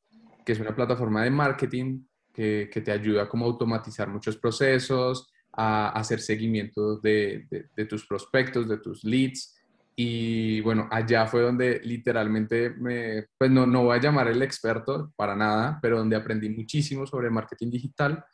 que 0.44 0.52
es 0.52 0.60
una 0.60 0.74
plataforma 0.74 1.24
de 1.24 1.30
marketing 1.30 2.02
que, 2.38 2.82
te 2.84 2.92
ayuda 2.92 3.28
como 3.28 3.44
a 3.44 3.48
automatizar 3.48 4.08
muchos 4.08 4.36
procesos, 4.36 5.28
a 5.52 5.88
hacer 5.88 6.20
seguimiento 6.20 6.98
de, 6.98 7.46
de, 7.74 7.84
tus 7.86 8.06
prospectos, 8.06 8.68
de 8.68 8.78
tus 8.78 9.02
leads 9.02 9.56
Y 9.96 10.60
bueno, 10.60 10.88
allá 10.90 11.26
fue 11.26 11.42
donde 11.42 11.80
literalmente 11.82 12.70
me, 12.70 13.26
pues 13.36 13.50
no, 13.50 13.66
no 13.66 13.84
voy 13.84 13.96
a 13.96 14.00
llamar 14.00 14.28
el 14.28 14.40
experto 14.42 15.12
para 15.16 15.34
nada, 15.34 15.80
pero 15.82 15.98
donde 15.98 16.14
aprendí 16.14 16.48
muchísimo 16.48 17.06
sobre 17.08 17.28
marketing 17.28 17.70
digital. 17.70 18.24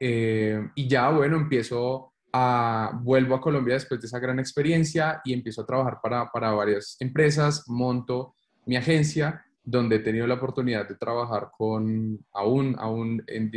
Eh, 0.00 0.70
y 0.74 0.88
ya, 0.88 1.10
bueno, 1.10 1.36
empiezo 1.36 2.14
a, 2.32 2.98
vuelvo 3.02 3.34
a 3.34 3.42
Colombia 3.42 3.74
después 3.74 4.00
de 4.00 4.06
esa 4.06 4.18
gran 4.18 4.38
experiencia 4.38 5.20
y 5.22 5.34
empiezo 5.34 5.60
a 5.60 5.66
trabajar 5.66 5.98
para, 6.02 6.30
para 6.30 6.50
varias 6.52 6.96
empresas, 6.98 7.64
monto 7.66 8.36
mi 8.64 8.76
agencia, 8.76 9.44
donde 9.64 9.96
he 9.96 10.00
tenido 10.00 10.26
la 10.26 10.34
oportunidad 10.34 10.86
de 10.86 10.94
trabajar 10.94 11.50
con, 11.56 12.24
aún, 12.32 12.76
aún 12.78 13.24
en 13.26 13.50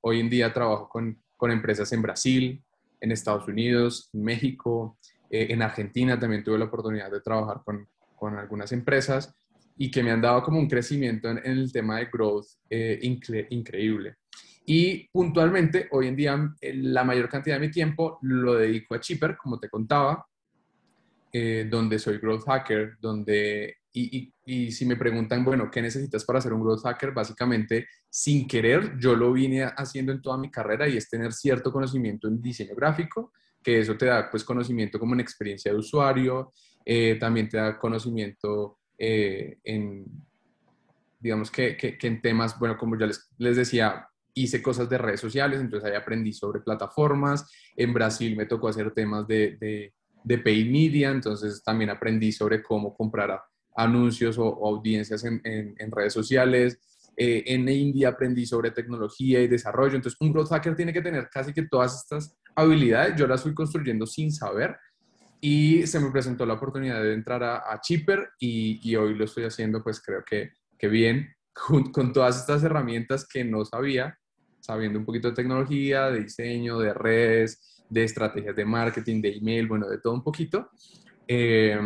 hoy 0.00 0.20
en 0.20 0.30
día 0.30 0.52
trabajo 0.52 0.88
con, 0.88 1.20
con 1.36 1.50
empresas 1.50 1.92
en 1.92 2.02
Brasil, 2.02 2.64
en 3.00 3.12
Estados 3.12 3.46
Unidos, 3.46 4.08
en 4.12 4.24
México, 4.24 4.98
eh, 5.30 5.48
en 5.50 5.62
Argentina 5.62 6.18
también 6.18 6.42
tuve 6.42 6.58
la 6.58 6.66
oportunidad 6.66 7.10
de 7.10 7.20
trabajar 7.20 7.62
con, 7.64 7.86
con, 8.16 8.38
algunas 8.38 8.72
empresas 8.72 9.34
y 9.76 9.90
que 9.90 10.02
me 10.02 10.10
han 10.10 10.22
dado 10.22 10.42
como 10.42 10.58
un 10.58 10.68
crecimiento 10.68 11.28
en, 11.28 11.38
el 11.44 11.72
tema 11.72 11.98
de 11.98 12.06
growth 12.06 12.46
eh, 12.70 12.98
increíble. 13.50 14.16
Y 14.64 15.08
puntualmente, 15.10 15.88
hoy 15.92 16.08
en 16.08 16.16
día, 16.16 16.54
eh, 16.60 16.74
la 16.74 17.04
mayor 17.04 17.28
cantidad 17.28 17.56
de 17.56 17.66
mi 17.66 17.70
tiempo 17.72 18.18
lo 18.22 18.54
dedico 18.54 18.94
a 18.94 19.00
Chipper, 19.00 19.36
como 19.36 19.58
te 19.58 19.68
contaba, 19.68 20.26
donde 21.68 21.98
soy 21.98 22.16
growth 22.16 22.46
hacker, 22.46 22.96
donde, 22.98 23.76
y, 23.98 24.30
y, 24.44 24.66
y, 24.66 24.72
si 24.72 24.84
me 24.84 24.96
preguntan, 24.96 25.42
bueno, 25.42 25.70
¿qué 25.70 25.80
necesitas 25.80 26.22
para 26.26 26.38
ser 26.42 26.52
un 26.52 26.60
growth 26.60 26.82
hacker? 26.82 27.12
Básicamente, 27.12 27.86
sin 28.10 28.46
querer, 28.46 28.98
yo 28.98 29.16
lo 29.16 29.32
vine 29.32 29.64
haciendo 29.64 30.12
en 30.12 30.20
toda 30.20 30.36
mi 30.36 30.50
carrera 30.50 30.86
y 30.86 30.98
es 30.98 31.08
tener 31.08 31.32
cierto 31.32 31.72
conocimiento 31.72 32.28
en 32.28 32.42
diseño 32.42 32.74
gráfico, 32.74 33.32
que 33.62 33.80
eso 33.80 33.96
te 33.96 34.04
da 34.04 34.30
pues 34.30 34.44
conocimiento 34.44 34.98
como 34.98 35.14
en 35.14 35.20
experiencia 35.20 35.72
de 35.72 35.78
usuario, 35.78 36.52
eh, 36.84 37.16
también 37.18 37.48
te 37.48 37.56
da 37.56 37.78
conocimiento 37.78 38.80
eh, 38.98 39.56
en, 39.64 40.04
digamos 41.18 41.50
que, 41.50 41.78
que, 41.78 41.96
en 42.02 42.20
temas, 42.20 42.58
bueno, 42.58 42.76
como 42.76 42.98
ya 42.98 43.06
les, 43.06 43.30
les 43.38 43.56
decía, 43.56 44.06
hice 44.34 44.60
cosas 44.60 44.90
de 44.90 44.98
redes 44.98 45.20
sociales, 45.20 45.58
entonces 45.58 45.88
ahí 45.88 45.96
aprendí 45.96 46.34
sobre 46.34 46.60
plataformas, 46.60 47.50
en 47.74 47.94
Brasil 47.94 48.36
me 48.36 48.44
tocó 48.44 48.68
hacer 48.68 48.92
temas 48.92 49.26
de, 49.26 49.56
de, 49.56 49.94
de 50.22 50.36
media, 50.36 51.12
entonces 51.12 51.62
también 51.64 51.88
aprendí 51.88 52.30
sobre 52.30 52.62
cómo 52.62 52.94
comprar 52.94 53.40
anuncios 53.76 54.38
o, 54.38 54.66
audiencias 54.66 55.24
en, 55.24 55.40
en, 55.44 55.74
en, 55.78 55.90
redes 55.90 56.12
sociales. 56.12 56.80
Eh, 57.16 57.44
en 57.46 57.68
India 57.68 58.08
aprendí 58.10 58.44
sobre 58.44 58.70
tecnología 58.70 59.40
y 59.40 59.48
desarrollo, 59.48 59.96
entonces 59.96 60.20
un 60.20 60.32
growth 60.32 60.50
hacker 60.50 60.76
tiene 60.76 60.92
que 60.92 61.00
tener 61.00 61.28
casi 61.30 61.52
que 61.52 61.62
todas 61.62 62.02
estas 62.02 62.36
habilidades, 62.54 63.16
yo 63.16 63.26
las 63.26 63.42
fui 63.42 63.54
construyendo 63.54 64.06
sin 64.06 64.30
saber 64.32 64.76
y 65.40 65.86
se 65.86 66.00
me 66.00 66.10
presentó 66.10 66.44
la 66.44 66.54
oportunidad 66.54 67.02
de 67.02 67.14
entrar 67.14 67.42
a, 67.42 67.72
a 67.72 67.80
Chipper 67.80 68.30
y, 68.38 68.80
y, 68.82 68.96
hoy 68.96 69.14
lo 69.14 69.24
estoy 69.24 69.44
haciendo 69.44 69.82
pues 69.82 70.02
creo 70.02 70.24
que, 70.24 70.50
que 70.78 70.88
bien, 70.88 71.28
con, 71.52 71.90
con, 71.92 72.12
todas 72.12 72.38
estas 72.38 72.62
herramientas 72.64 73.26
que 73.26 73.44
no 73.44 73.64
sabía, 73.64 74.18
sabiendo 74.60 74.98
un 74.98 75.06
poquito 75.06 75.28
de 75.28 75.34
tecnología, 75.34 76.10
de 76.10 76.20
diseño, 76.20 76.78
de 76.78 76.92
redes, 76.92 77.84
de 77.88 78.04
estrategias 78.04 78.56
de 78.56 78.64
marketing, 78.64 79.22
de 79.22 79.36
email, 79.36 79.66
bueno, 79.68 79.88
de 79.88 79.98
todo 79.98 80.14
un 80.14 80.22
poquito. 80.22 80.70
Eh, 81.26 81.78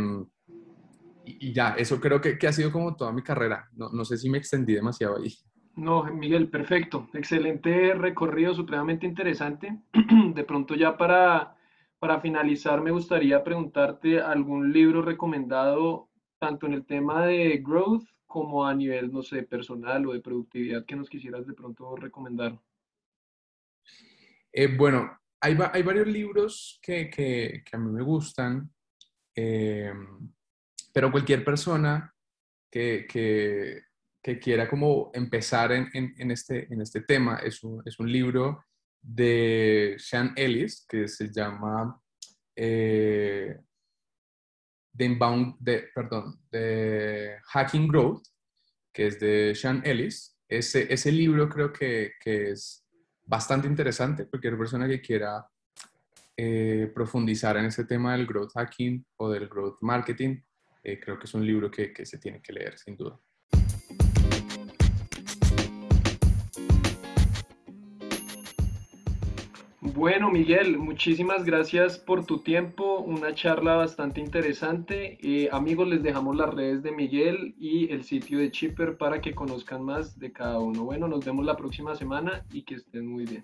y, 1.39 1.53
ya, 1.53 1.75
eso 1.75 2.01
creo 2.01 2.21
que, 2.21 2.39
que, 2.39 2.49
ha 2.49 2.53
sido 2.53 2.73
como 2.73 2.97
toda 2.97 3.13
mi 3.13 3.23
carrera. 3.23 3.69
No, 3.73 3.91
no 3.91 4.05
sé 4.05 4.17
si 4.17 4.29
me 4.31 4.39
extendí 4.39 4.75
demasiado 4.75 5.17
ahí. 5.19 5.35
No, 5.77 6.05
Miguel, 6.05 6.49
perfecto. 6.51 7.09
Excelente 7.15 7.95
recorrido, 7.95 8.55
supremamente 8.55 9.07
interesante. 9.07 9.83
De 10.35 10.45
pronto 10.45 10.75
ya 10.75 10.97
para, 10.97 11.57
para 11.99 12.21
finalizar, 12.21 12.83
me 12.83 12.91
gustaría 12.91 13.43
preguntarte 13.45 14.21
algún 14.21 14.73
libro 14.73 15.03
recomendado, 15.03 16.11
tanto 16.39 16.67
en 16.67 16.75
el 16.75 16.85
tema 16.85 17.27
de 17.27 17.59
growth 17.59 18.05
como 18.27 18.67
a 18.67 18.75
nivel, 18.75 19.11
no 19.11 19.23
sé, 19.23 19.43
personal 19.43 20.07
o 20.07 20.13
de 20.13 20.21
productividad 20.21 20.85
que 20.85 20.97
nos 20.97 21.09
quisieras 21.09 21.47
de 21.47 21.55
pronto 21.55 21.97
recomendar. 21.97 22.59
Eh, 24.53 24.77
bueno, 24.77 25.19
hay, 25.41 25.57
hay, 25.73 25.83
varios 25.83 26.07
libros 26.07 26.79
que, 26.83 27.09
que, 27.11 27.63
que, 27.65 27.77
a 27.77 27.79
mí 27.79 27.91
me 27.91 28.03
gustan, 28.03 28.71
eh, 29.35 29.93
pero 30.93 31.11
cualquier 31.11 31.45
persona 31.45 32.13
que, 32.71 33.07
que 33.07 34.39
quiera 34.39 34.69
como 34.69 35.11
empezar 35.15 35.73
en, 35.73 35.89
en, 35.95 36.31
este, 36.31 36.73
en 36.73 36.81
este 36.81 37.01
tema, 37.03 37.37
es 37.37 37.63
un, 37.63 37.83
es 37.85 37.99
un, 37.99 38.11
libro 38.11 38.65
de 39.01 39.97
Sean 39.99 40.33
Ellis 40.37 40.87
que 40.89 41.09
se 41.09 41.31
llama 41.33 42.01
eh, 42.55 43.57
de, 44.93 45.89
perdón, 45.95 46.41
de 46.51 47.37
Hacking 47.45 47.89
Growth, 47.89 48.27
que 48.93 49.07
es 49.07 49.19
de 49.19 49.55
Sean 49.55 49.83
Ellis. 49.85 50.37
Ese, 50.49 50.93
ese 50.93 51.13
libro 51.13 51.49
creo 51.49 51.73
que, 51.73 52.13
que 52.23 52.51
es 52.51 52.85
bastante 53.25 53.69
interesante. 53.69 54.27
Cualquier 54.29 54.59
persona 54.59 54.87
que 54.87 55.01
quiera 55.01 55.47
eh, 56.37 56.91
profundizar 56.95 57.57
en 57.57 57.67
ese 57.67 57.85
tema 57.85 58.13
del 58.13 58.27
growth 58.27 58.53
hacking 58.55 59.05
o 59.17 59.31
del 59.31 59.47
growth 59.49 59.79
marketing, 59.83 60.41
eh, 60.83 60.99
creo 60.99 61.19
que 61.19 61.25
es 61.25 61.35
un 61.35 61.47
libro 61.47 61.71
que, 61.71 61.93
que 61.93 62.07
se 62.07 62.19
tiene 62.19 62.41
que 62.43 62.53
leer, 62.53 62.79
sin 62.79 62.97
duda. 62.97 63.19
Bueno, 69.83 70.31
Miguel, 70.31 70.79
muchísimas 70.79 71.45
gracias 71.45 71.99
por 71.99 72.25
tu 72.25 72.39
tiempo, 72.39 73.01
una 73.01 73.35
charla 73.35 73.75
bastante 73.75 74.21
interesante. 74.21 75.19
Eh, 75.21 75.49
amigos, 75.53 75.89
les 75.89 76.03
dejamos 76.03 76.37
las 76.37 76.55
redes 76.55 76.83
de 76.83 76.93
Miguel 76.93 77.55
y 77.59 77.91
el 77.93 78.05
sitio 78.05 78.39
de 78.39 78.51
Chipper 78.51 78.97
para 78.97 79.21
que 79.21 79.35
conozcan 79.35 79.83
más 79.83 80.19
de 80.19 80.33
cada 80.33 80.59
uno. 80.59 80.85
Bueno, 80.85 81.09
nos 81.09 81.25
vemos 81.25 81.45
la 81.45 81.57
próxima 81.57 81.95
semana 81.97 82.45
y 82.53 82.63
que 82.63 82.77
estén 82.77 83.07
muy 83.07 83.25
bien. 83.25 83.43